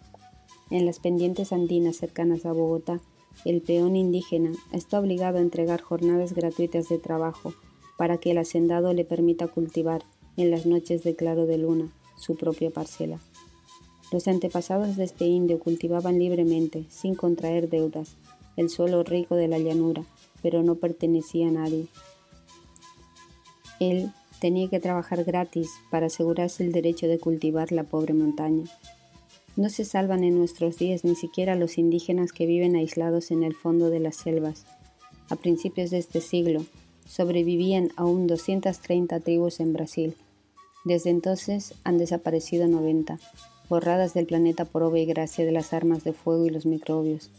En 0.72 0.86
las 0.86 1.00
pendientes 1.00 1.52
andinas 1.52 1.98
cercanas 1.98 2.46
a 2.46 2.54
Bogotá, 2.54 3.02
el 3.46 3.62
peón 3.62 3.96
indígena 3.96 4.52
está 4.72 5.00
obligado 5.00 5.38
a 5.38 5.42
entregar 5.42 5.82
jornadas 5.82 6.34
gratuitas 6.34 6.90
de 6.90 6.98
trabajo 6.98 7.54
para 7.98 8.18
que 8.18 8.32
el 8.32 8.38
hacendado 8.38 8.94
le 8.94 9.06
permita 9.06 9.48
cultivar, 9.48 10.04
en 10.38 10.50
las 10.50 10.66
noches 10.66 11.04
de 11.04 11.16
claro 11.16 11.46
de 11.46 11.58
luna, 11.58 11.92
su 12.18 12.36
propia 12.36 12.72
parcela. 12.72 13.20
Los 14.12 14.28
antepasados 14.28 14.96
de 14.96 15.04
este 15.04 15.26
indio 15.26 15.60
cultivaban 15.60 16.20
libremente, 16.20 16.86
sin 16.90 17.16
contraer 17.16 17.70
deudas, 17.70 18.18
el 18.58 18.70
suelo 18.70 19.04
rico 19.04 19.36
de 19.36 19.48
la 19.48 19.60
llanura, 19.60 20.04
pero 20.42 20.64
no 20.64 20.76
pertenecía 20.76 21.48
a 21.48 21.52
nadie. 21.52 21.88
Él 23.80 24.12
tenía 24.40 24.70
que 24.70 24.80
trabajar 24.80 25.24
gratis 25.24 25.70
para 25.90 26.08
asegurarse 26.08 26.66
el 26.66 26.72
derecho 26.72 27.08
de 27.08 27.20
cultivar 27.20 27.72
la 27.72 27.84
pobre 27.84 28.14
montaña. 28.14 28.66
No 29.58 29.70
se 29.70 29.84
salvan 29.84 30.24
en 30.24 30.38
nuestros 30.38 30.78
días 30.78 31.04
ni 31.04 31.16
siquiera 31.16 31.56
los 31.56 31.78
indígenas 31.78 32.32
que 32.32 32.46
viven 32.46 32.76
aislados 32.76 33.32
en 33.32 33.44
el 33.44 33.54
fondo 33.54 33.90
de 33.90 34.00
las 34.00 34.16
selvas. 34.16 34.66
A 35.30 35.36
principios 35.36 35.90
de 35.90 35.98
este 35.98 36.22
siglo, 36.22 36.66
sobrevivían 37.06 37.90
aún 37.98 38.28
230 38.28 39.20
tribus 39.20 39.60
en 39.60 39.74
Brasil. 39.74 40.16
Desde 40.86 41.10
entonces 41.10 41.74
han 41.84 41.98
desaparecido 41.98 42.68
90 42.68 43.20
borradas 43.70 44.14
del 44.14 44.26
planeta 44.26 44.66
por 44.66 44.84
obra 44.84 45.00
y 45.00 45.06
gracia 45.06 45.46
de 45.46 45.52
las 45.52 45.74
armas 45.74 46.04
de 46.04 46.14
fuego 46.14 46.46
y 46.46 46.50
los 46.50 46.66
microbios, 46.66 47.30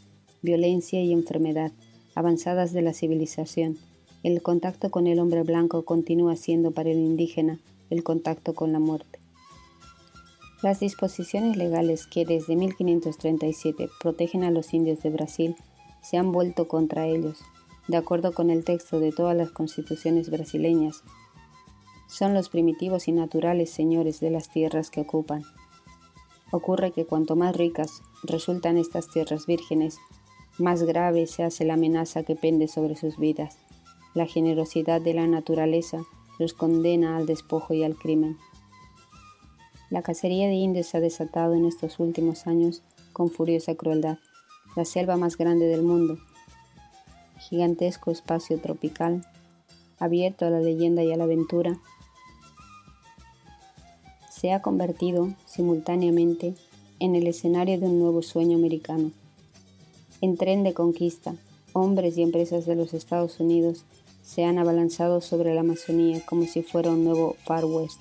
violencia 0.42 1.02
y 1.02 1.12
enfermedad, 1.12 1.72
avanzadas 2.14 2.72
de 2.72 2.82
la 2.82 2.92
civilización. 2.92 3.78
El 4.22 4.40
contacto 4.40 4.90
con 4.90 5.06
el 5.06 5.18
hombre 5.18 5.42
blanco 5.42 5.84
continúa 5.84 6.36
siendo 6.36 6.70
para 6.70 6.90
el 6.90 6.98
indígena 6.98 7.58
el 7.90 8.02
contacto 8.02 8.54
con 8.54 8.72
la 8.72 8.78
muerte. 8.78 9.11
Las 10.62 10.78
disposiciones 10.78 11.56
legales 11.56 12.06
que 12.06 12.24
desde 12.24 12.54
1537 12.54 13.90
protegen 14.00 14.44
a 14.44 14.52
los 14.52 14.72
indios 14.72 15.02
de 15.02 15.10
Brasil 15.10 15.56
se 16.02 16.18
han 16.18 16.30
vuelto 16.30 16.68
contra 16.68 17.06
ellos, 17.08 17.40
de 17.88 17.96
acuerdo 17.96 18.32
con 18.32 18.48
el 18.48 18.64
texto 18.64 19.00
de 19.00 19.10
todas 19.10 19.36
las 19.36 19.50
constituciones 19.50 20.30
brasileñas. 20.30 21.02
Son 22.06 22.32
los 22.32 22.48
primitivos 22.48 23.08
y 23.08 23.12
naturales 23.12 23.70
señores 23.70 24.20
de 24.20 24.30
las 24.30 24.50
tierras 24.50 24.90
que 24.90 25.00
ocupan. 25.00 25.42
Ocurre 26.52 26.92
que 26.92 27.06
cuanto 27.06 27.34
más 27.34 27.56
ricas 27.56 28.02
resultan 28.22 28.76
estas 28.76 29.08
tierras 29.08 29.46
vírgenes, 29.46 29.98
más 30.58 30.84
grave 30.84 31.26
se 31.26 31.42
hace 31.42 31.64
la 31.64 31.74
amenaza 31.74 32.22
que 32.22 32.36
pende 32.36 32.68
sobre 32.68 32.94
sus 32.94 33.18
vidas. 33.18 33.58
La 34.14 34.26
generosidad 34.26 35.00
de 35.00 35.14
la 35.14 35.26
naturaleza 35.26 36.04
los 36.38 36.52
condena 36.52 37.16
al 37.16 37.26
despojo 37.26 37.74
y 37.74 37.82
al 37.82 37.96
crimen. 37.96 38.38
La 39.92 40.00
cacería 40.00 40.48
de 40.48 40.54
indios 40.54 40.86
se 40.86 40.96
ha 40.96 41.00
desatado 41.00 41.52
en 41.52 41.66
estos 41.66 41.98
últimos 41.98 42.46
años 42.46 42.80
con 43.12 43.28
furiosa 43.28 43.74
crueldad. 43.74 44.16
La 44.74 44.86
selva 44.86 45.18
más 45.18 45.36
grande 45.36 45.66
del 45.66 45.82
mundo, 45.82 46.16
gigantesco 47.38 48.10
espacio 48.10 48.58
tropical, 48.58 49.26
abierto 49.98 50.46
a 50.46 50.50
la 50.50 50.60
leyenda 50.60 51.02
y 51.02 51.12
a 51.12 51.18
la 51.18 51.24
aventura, 51.24 51.78
se 54.30 54.52
ha 54.52 54.62
convertido 54.62 55.28
simultáneamente 55.44 56.54
en 56.98 57.14
el 57.14 57.26
escenario 57.26 57.78
de 57.78 57.84
un 57.84 57.98
nuevo 57.98 58.22
sueño 58.22 58.56
americano. 58.56 59.10
En 60.22 60.38
tren 60.38 60.62
de 60.62 60.72
conquista, 60.72 61.34
hombres 61.74 62.16
y 62.16 62.22
empresas 62.22 62.64
de 62.64 62.76
los 62.76 62.94
Estados 62.94 63.40
Unidos 63.40 63.84
se 64.22 64.44
han 64.46 64.58
abalanzado 64.58 65.20
sobre 65.20 65.52
la 65.52 65.60
Amazonía 65.60 66.24
como 66.24 66.46
si 66.46 66.62
fuera 66.62 66.88
un 66.88 67.04
nuevo 67.04 67.36
Far 67.44 67.66
West. 67.66 68.00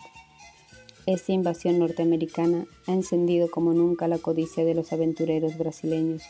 Esta 1.06 1.32
invasión 1.32 1.80
norteamericana 1.80 2.68
ha 2.88 2.94
encendido 2.94 3.50
como 3.50 3.74
nunca 3.74 4.08
la 4.08 4.20
codicia 4.20 4.64
de 4.64 4.76
los 4.76 4.94
aventureros 4.94 5.58
brasileños. 5.58 6.24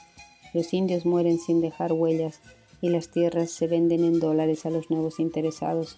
Los 0.53 0.73
indios 0.73 1.05
mueren 1.05 1.39
sin 1.39 1.61
dejar 1.61 1.93
huellas 1.93 2.39
y 2.81 2.89
las 2.89 3.09
tierras 3.09 3.51
se 3.51 3.67
venden 3.67 4.03
en 4.03 4.19
dólares 4.19 4.65
a 4.65 4.69
los 4.69 4.89
nuevos 4.89 5.19
interesados. 5.19 5.97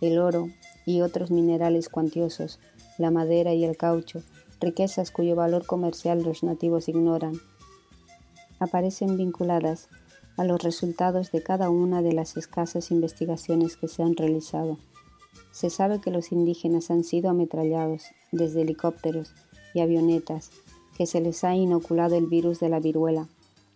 El 0.00 0.18
oro 0.18 0.48
y 0.86 1.00
otros 1.02 1.30
minerales 1.30 1.88
cuantiosos 1.88 2.58
la 2.98 3.10
madera 3.10 3.52
y 3.52 3.64
el 3.64 3.76
caucho, 3.76 4.22
riquezas 4.60 5.10
cuyo 5.10 5.36
valor 5.36 5.66
comercial 5.66 6.22
los 6.22 6.42
nativos 6.42 6.88
ignoran, 6.88 7.34
aparecen 8.58 9.16
vinculadas 9.16 9.88
a 10.36 10.44
los 10.44 10.62
resultados 10.62 11.30
de 11.32 11.42
cada 11.42 11.70
una 11.70 12.02
de 12.02 12.12
las 12.12 12.36
escasas 12.36 12.90
investigaciones 12.90 13.76
que 13.76 13.88
se 13.88 14.02
han 14.02 14.16
realizado. 14.16 14.78
Se 15.52 15.70
sabe 15.70 16.00
que 16.00 16.10
los 16.10 16.32
indígenas 16.32 16.90
han 16.90 17.04
sido 17.04 17.30
ametrallados 17.30 18.04
desde 18.32 18.62
helicópteros 18.62 19.34
y 19.74 19.80
avionetas, 19.80 20.50
que 20.96 21.06
se 21.06 21.20
les 21.20 21.44
ha 21.44 21.54
inoculado 21.54 22.16
el 22.16 22.26
virus 22.26 22.60
de 22.60 22.68
la 22.68 22.80
viruela, 22.80 23.28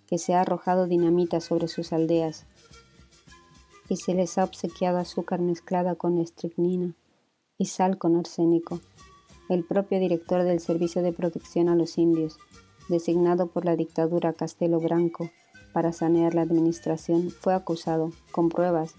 que 0.07 0.19
se 0.19 0.35
ha 0.35 0.41
arrojado 0.41 0.87
dinamita 0.87 1.41
sobre 1.41 1.69
sus 1.69 1.93
aldeas, 1.93 2.47
que 3.89 3.97
se 3.97 4.15
les 4.15 4.39
ha 4.39 4.45
obsequiado 4.45 4.99
azúcar 4.99 5.41
mezclada 5.41 5.95
con 5.95 6.19
estricnina 6.19 6.95
y 7.59 7.67
sal 7.67 7.99
con 7.99 8.17
arsénico. 8.17 8.81
El 9.49 9.65
propio 9.65 9.99
director 9.99 10.45
del 10.45 10.61
Servicio 10.61 11.03
de 11.03 11.13
Protección 11.13 11.69
a 11.69 11.75
los 11.75 11.99
Indios, 11.99 12.39
designado 12.89 13.49
por 13.49 13.65
la 13.65 13.77
dictadura 13.77 14.33
Castelo 14.33 14.81
Branco 14.81 15.31
para 15.73 15.93
sanear 15.93 16.35
la 16.35 16.43
administración, 16.43 17.31
fue 17.31 17.55
acusado, 17.55 18.13
con 18.33 18.49
pruebas, 18.49 18.95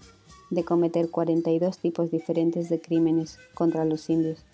de 0.52 0.64
cometer 0.64 1.08
42 1.10 1.78
tipos 1.78 2.10
diferentes 2.10 2.68
de 2.68 2.78
crímenes 2.78 3.38
contra 3.54 3.86
los 3.86 4.10
indios. 4.10 4.44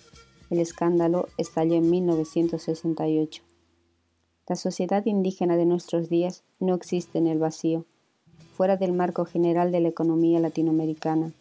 El 0.49 0.61
escándalo 0.61 1.27
estalló 1.39 1.75
en 1.75 1.91
1968. 1.91 3.43
La 4.47 4.55
sociedad 4.55 5.05
indígena 5.07 5.57
de 5.57 5.67
nuestros 5.67 6.09
días 6.09 6.45
no 6.61 6.77
existe 6.77 7.19
en 7.19 7.27
el 7.27 7.39
vacío, 7.39 7.85
fuera 8.57 8.77
del 8.77 8.93
marco 8.93 9.25
general 9.25 9.73
de 9.73 9.81
la 9.81 9.89
economía 9.89 10.39
latinoamericana. 10.39 11.33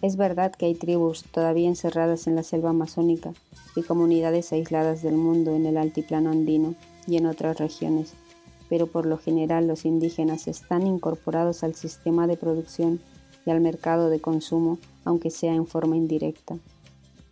Es 0.00 0.16
verdad 0.16 0.52
que 0.52 0.64
hay 0.64 0.74
tribus 0.74 1.22
todavía 1.24 1.68
encerradas 1.68 2.26
en 2.26 2.36
la 2.36 2.42
selva 2.42 2.70
amazónica 2.70 3.34
y 3.76 3.82
comunidades 3.82 4.50
aisladas 4.52 5.02
del 5.02 5.16
mundo 5.16 5.54
en 5.54 5.66
el 5.66 5.76
altiplano 5.76 6.30
andino 6.30 6.74
y 7.06 7.18
en 7.18 7.26
otras 7.26 7.58
regiones, 7.58 8.14
pero 8.70 8.86
por 8.86 9.04
lo 9.04 9.18
general 9.18 9.66
los 9.66 9.84
indígenas 9.84 10.48
están 10.48 10.86
incorporados 10.86 11.62
al 11.62 11.74
sistema 11.74 12.26
de 12.26 12.38
producción 12.38 13.00
y 13.44 13.50
al 13.50 13.60
mercado 13.60 14.10
de 14.10 14.20
consumo, 14.20 14.78
aunque 15.04 15.30
sea 15.30 15.54
en 15.54 15.66
forma 15.66 15.96
indirecta. 15.96 16.58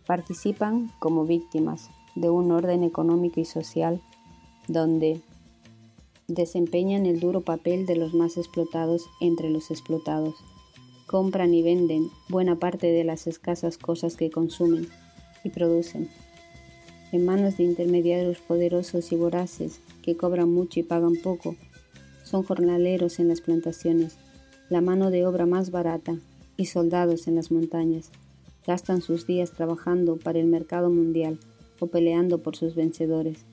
Participan 0.05 0.91
como 0.99 1.25
víctimas 1.25 1.89
de 2.15 2.29
un 2.29 2.51
orden 2.51 2.83
económico 2.83 3.39
y 3.39 3.45
social 3.45 4.01
donde 4.67 5.21
desempeñan 6.27 7.05
el 7.05 7.19
duro 7.19 7.41
papel 7.41 7.85
de 7.85 7.95
los 7.95 8.13
más 8.13 8.37
explotados 8.37 9.05
entre 9.19 9.49
los 9.49 9.71
explotados. 9.71 10.35
Compran 11.07 11.53
y 11.53 11.61
venden 11.61 12.09
buena 12.29 12.57
parte 12.57 12.87
de 12.87 13.03
las 13.03 13.27
escasas 13.27 13.77
cosas 13.77 14.15
que 14.15 14.31
consumen 14.31 14.87
y 15.43 15.49
producen 15.49 16.09
en 17.11 17.25
manos 17.25 17.57
de 17.57 17.63
intermediarios 17.63 18.39
poderosos 18.39 19.11
y 19.11 19.15
voraces 19.15 19.81
que 20.01 20.15
cobran 20.15 20.51
mucho 20.51 20.79
y 20.79 20.83
pagan 20.83 21.15
poco. 21.15 21.55
Son 22.23 22.43
jornaleros 22.43 23.19
en 23.19 23.27
las 23.27 23.41
plantaciones, 23.41 24.15
la 24.71 24.79
mano 24.79 25.11
de 25.11 25.27
obra 25.27 25.45
más 25.45 25.69
barata 25.69 26.15
y 26.55 26.65
soldados 26.65 27.27
en 27.27 27.35
las 27.35 27.51
montañas. 27.51 28.09
Gastan 28.65 29.01
sus 29.01 29.27
días 29.27 29.51
trabajando 29.51 30.15
para 30.15 30.39
el 30.39 30.47
mercado 30.47 30.89
mundial 30.89 31.37
o 31.79 31.87
peleando 31.87 32.37
por 32.37 32.55
sus 32.55 32.73
vencedores. 32.73 33.45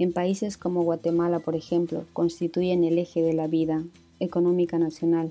En 0.00 0.12
países 0.12 0.56
como 0.56 0.82
Guatemala, 0.82 1.38
por 1.38 1.54
ejemplo, 1.54 2.06
constituyen 2.12 2.82
el 2.82 2.98
eje 2.98 3.22
de 3.22 3.34
la 3.34 3.46
vida 3.46 3.84
económica 4.18 4.80
nacional. 4.80 5.30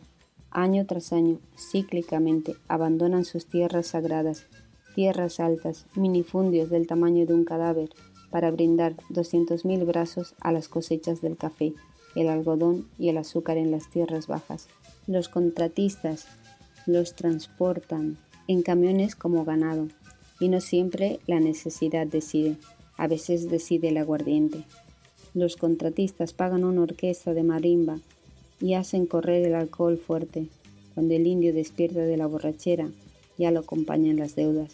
Año 0.50 0.86
tras 0.86 1.12
año, 1.12 1.40
cíclicamente, 1.58 2.56
abandonan 2.70 3.26
sus 3.26 3.48
tierras 3.48 3.88
sagradas 3.88 4.48
tierras 4.96 5.40
altas, 5.40 5.86
minifundios 5.96 6.70
del 6.70 6.88
tamaño 6.88 7.26
de 7.26 7.34
un 7.34 7.46
cadáver, 7.46 7.90
para 8.32 8.52
brindar 8.52 8.96
200.000 9.10 9.86
brazos 9.86 10.36
a 10.40 10.52
las 10.52 10.68
cosechas 10.68 11.22
del 11.22 11.38
café, 11.38 11.74
el 12.22 12.30
algodón 12.30 12.88
y 12.98 13.10
el 13.10 13.18
azúcar 13.18 13.58
en 13.58 13.72
las 13.72 13.90
tierras 13.90 14.28
bajas. 14.28 14.68
Los 15.08 15.30
contratistas 15.30 16.28
los 16.86 17.16
transportan 17.16 18.18
en 18.48 18.62
camiones 18.62 19.16
como 19.16 19.46
ganado, 19.46 19.88
y 20.40 20.50
no 20.50 20.62
siempre 20.62 21.20
la 21.28 21.40
necesidad 21.40 22.08
decide, 22.08 22.58
a 22.98 23.08
veces 23.08 23.50
decide 23.50 23.90
el 23.90 23.98
aguardiente. 23.98 24.66
Los 25.34 25.56
contratistas 25.56 26.34
pagan 26.34 26.64
una 26.64 26.82
orquesta 26.82 27.34
de 27.34 27.44
marimba 27.44 28.00
y 28.60 28.74
hacen 28.74 29.06
correr 29.06 29.46
el 29.46 29.56
alcohol 29.56 29.98
fuerte. 29.98 30.48
Cuando 30.96 31.14
el 31.14 31.28
indio 31.28 31.54
despierta 31.54 32.02
de 32.02 32.18
la 32.18 32.26
borrachera, 32.26 32.90
ya 33.38 33.52
lo 33.52 33.62
acompañan 33.62 34.18
las 34.18 34.36
deudas. 34.36 34.74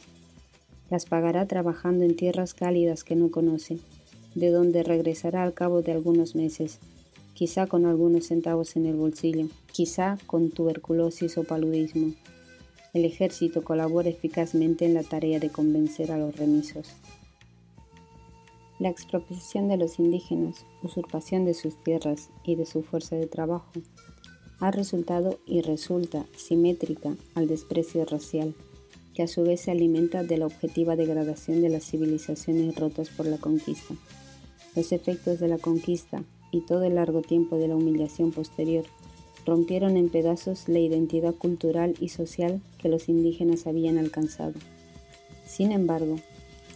Las 0.90 1.06
pagará 1.06 1.46
trabajando 1.48 2.06
en 2.06 2.16
tierras 2.16 2.54
cálidas 2.54 3.04
que 3.04 3.16
no 3.16 3.30
conoce, 3.30 3.80
de 4.34 4.50
donde 4.50 4.84
regresará 4.84 5.44
al 5.44 5.54
cabo 5.54 5.82
de 5.82 5.92
algunos 5.92 6.36
meses, 6.36 6.80
quizá 7.36 7.68
con 7.68 7.86
algunos 7.86 8.28
centavos 8.28 8.76
en 8.78 8.88
el 8.88 8.96
bolsillo, 8.96 9.48
quizá 9.72 10.18
con 10.26 10.50
tuberculosis 10.50 11.38
o 11.38 11.44
paludismo. 11.44 12.14
El 12.94 13.04
ejército 13.06 13.64
colabora 13.64 14.10
eficazmente 14.10 14.86
en 14.86 14.94
la 14.94 15.04
tarea 15.04 15.40
de 15.40 15.50
convencer 15.50 16.12
a 16.12 16.18
los 16.18 16.36
remisos. 16.36 16.88
La 18.80 18.90
expropiación 18.90 19.68
de 19.68 19.78
los 19.78 20.00
indígenas, 20.00 20.66
usurpación 20.82 21.46
de 21.46 21.54
sus 21.54 21.76
tierras 21.84 22.30
y 22.44 22.56
de 22.56 22.66
su 22.66 22.84
fuerza 22.84 23.18
de 23.18 23.28
trabajo, 23.28 23.72
ha 24.60 24.72
resultado 24.72 25.38
y 25.46 25.62
resulta 25.62 26.26
simétrica 26.38 27.16
al 27.36 27.48
desprecio 27.48 28.06
racial 28.06 28.56
que 29.14 29.24
a 29.24 29.28
su 29.28 29.44
vez 29.44 29.62
se 29.62 29.72
alimenta 29.72 30.24
de 30.24 30.38
la 30.38 30.46
objetiva 30.46 30.96
degradación 30.96 31.62
de 31.62 31.70
las 31.70 31.86
civilizaciones 31.86 32.76
rotas 32.76 33.10
por 33.10 33.26
la 33.26 33.38
conquista. 33.38 33.94
Los 34.76 34.92
efectos 34.92 35.40
de 35.40 35.48
la 35.48 35.58
conquista 35.58 36.24
y 36.56 36.62
todo 36.62 36.84
el 36.84 36.96
largo 36.96 37.22
tiempo 37.22 37.58
de 37.58 37.68
la 37.68 37.76
humillación 37.76 38.32
posterior 38.32 38.86
rompieron 39.46 39.98
en 39.98 40.08
pedazos 40.10 40.70
la 40.70 40.80
identidad 40.80 41.36
cultural 41.36 41.96
y 42.00 42.10
social 42.10 42.62
que 42.78 42.88
los 42.88 43.10
indígenas 43.10 43.68
habían 43.68 43.98
alcanzado. 43.98 44.54
Sin 45.46 45.74
embargo, 45.74 46.16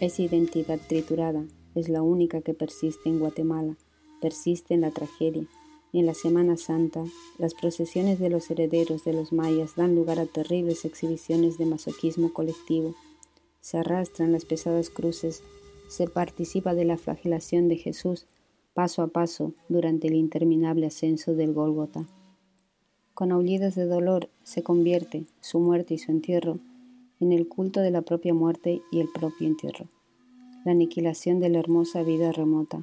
esa 0.01 0.21
identidad 0.21 0.79
triturada 0.85 1.45
es 1.75 1.87
la 1.87 2.01
única 2.01 2.41
que 2.41 2.53
persiste 2.53 3.07
en 3.07 3.19
Guatemala, 3.19 3.77
persiste 4.19 4.73
en 4.73 4.81
la 4.81 4.91
tragedia, 4.91 5.47
en 5.93 6.05
la 6.05 6.13
Semana 6.13 6.57
Santa, 6.57 7.05
las 7.37 7.53
procesiones 7.53 8.19
de 8.19 8.29
los 8.29 8.51
herederos 8.51 9.05
de 9.05 9.13
los 9.13 9.31
mayas 9.31 9.75
dan 9.77 9.95
lugar 9.95 10.19
a 10.19 10.25
terribles 10.25 10.83
exhibiciones 10.83 11.57
de 11.57 11.65
masoquismo 11.65 12.33
colectivo. 12.33 12.95
Se 13.61 13.77
arrastran 13.77 14.33
las 14.33 14.43
pesadas 14.43 14.89
cruces, 14.89 15.41
se 15.87 16.07
participa 16.07 16.75
de 16.75 16.83
la 16.85 16.97
flagelación 16.97 17.69
de 17.69 17.77
Jesús 17.77 18.27
paso 18.79 19.01
a 19.01 19.07
paso 19.07 19.51
durante 19.67 20.07
el 20.07 20.13
interminable 20.13 20.85
ascenso 20.85 21.35
del 21.35 21.51
Gólgota. 21.51 22.05
Con 23.13 23.33
aullidos 23.33 23.75
de 23.75 23.85
dolor 23.85 24.29
se 24.43 24.63
convierte 24.63 25.25
su 25.41 25.59
muerte 25.59 25.95
y 25.95 25.97
su 25.97 26.11
entierro 26.11 26.59
en 27.19 27.33
el 27.33 27.49
culto 27.49 27.81
de 27.81 27.91
la 27.91 28.03
propia 28.03 28.33
muerte 28.33 28.81
y 28.89 29.01
el 29.01 29.09
propio 29.09 29.47
entierro, 29.47 29.87
la 30.63 30.71
aniquilación 30.71 31.41
de 31.41 31.49
la 31.49 31.59
hermosa 31.59 32.03
vida 32.03 32.31
remota 32.31 32.81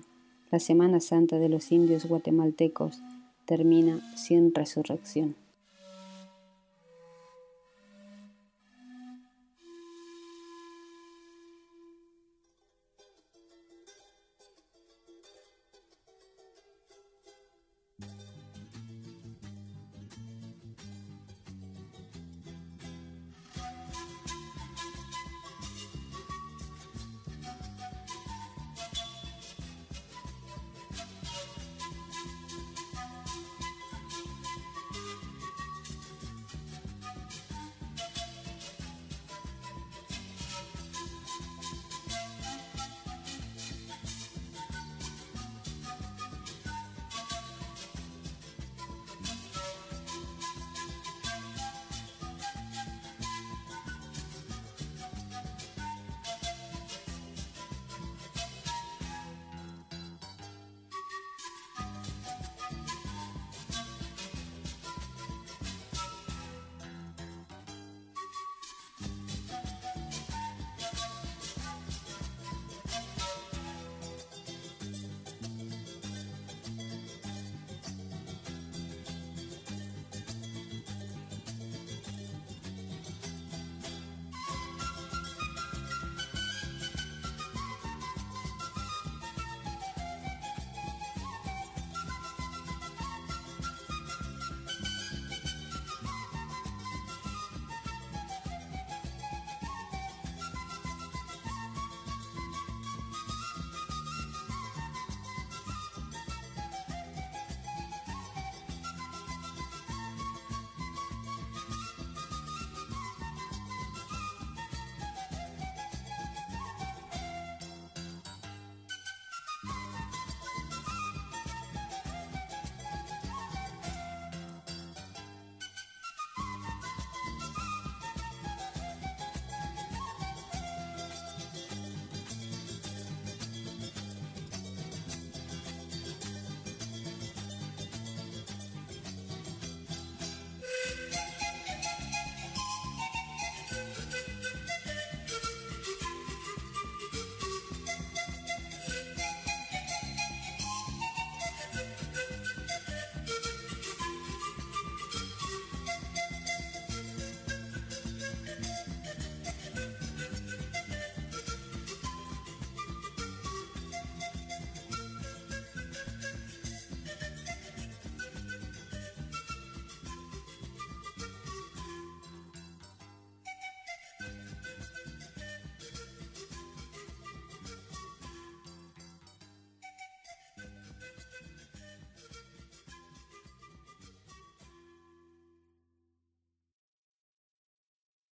la 0.50 0.58
Semana 0.58 1.00
Santa 1.00 1.38
de 1.38 1.48
los 1.48 1.72
indios 1.72 2.04
guatemaltecos 2.04 3.00
termina 3.46 3.98
sin 4.18 4.54
resurrección. 4.54 5.45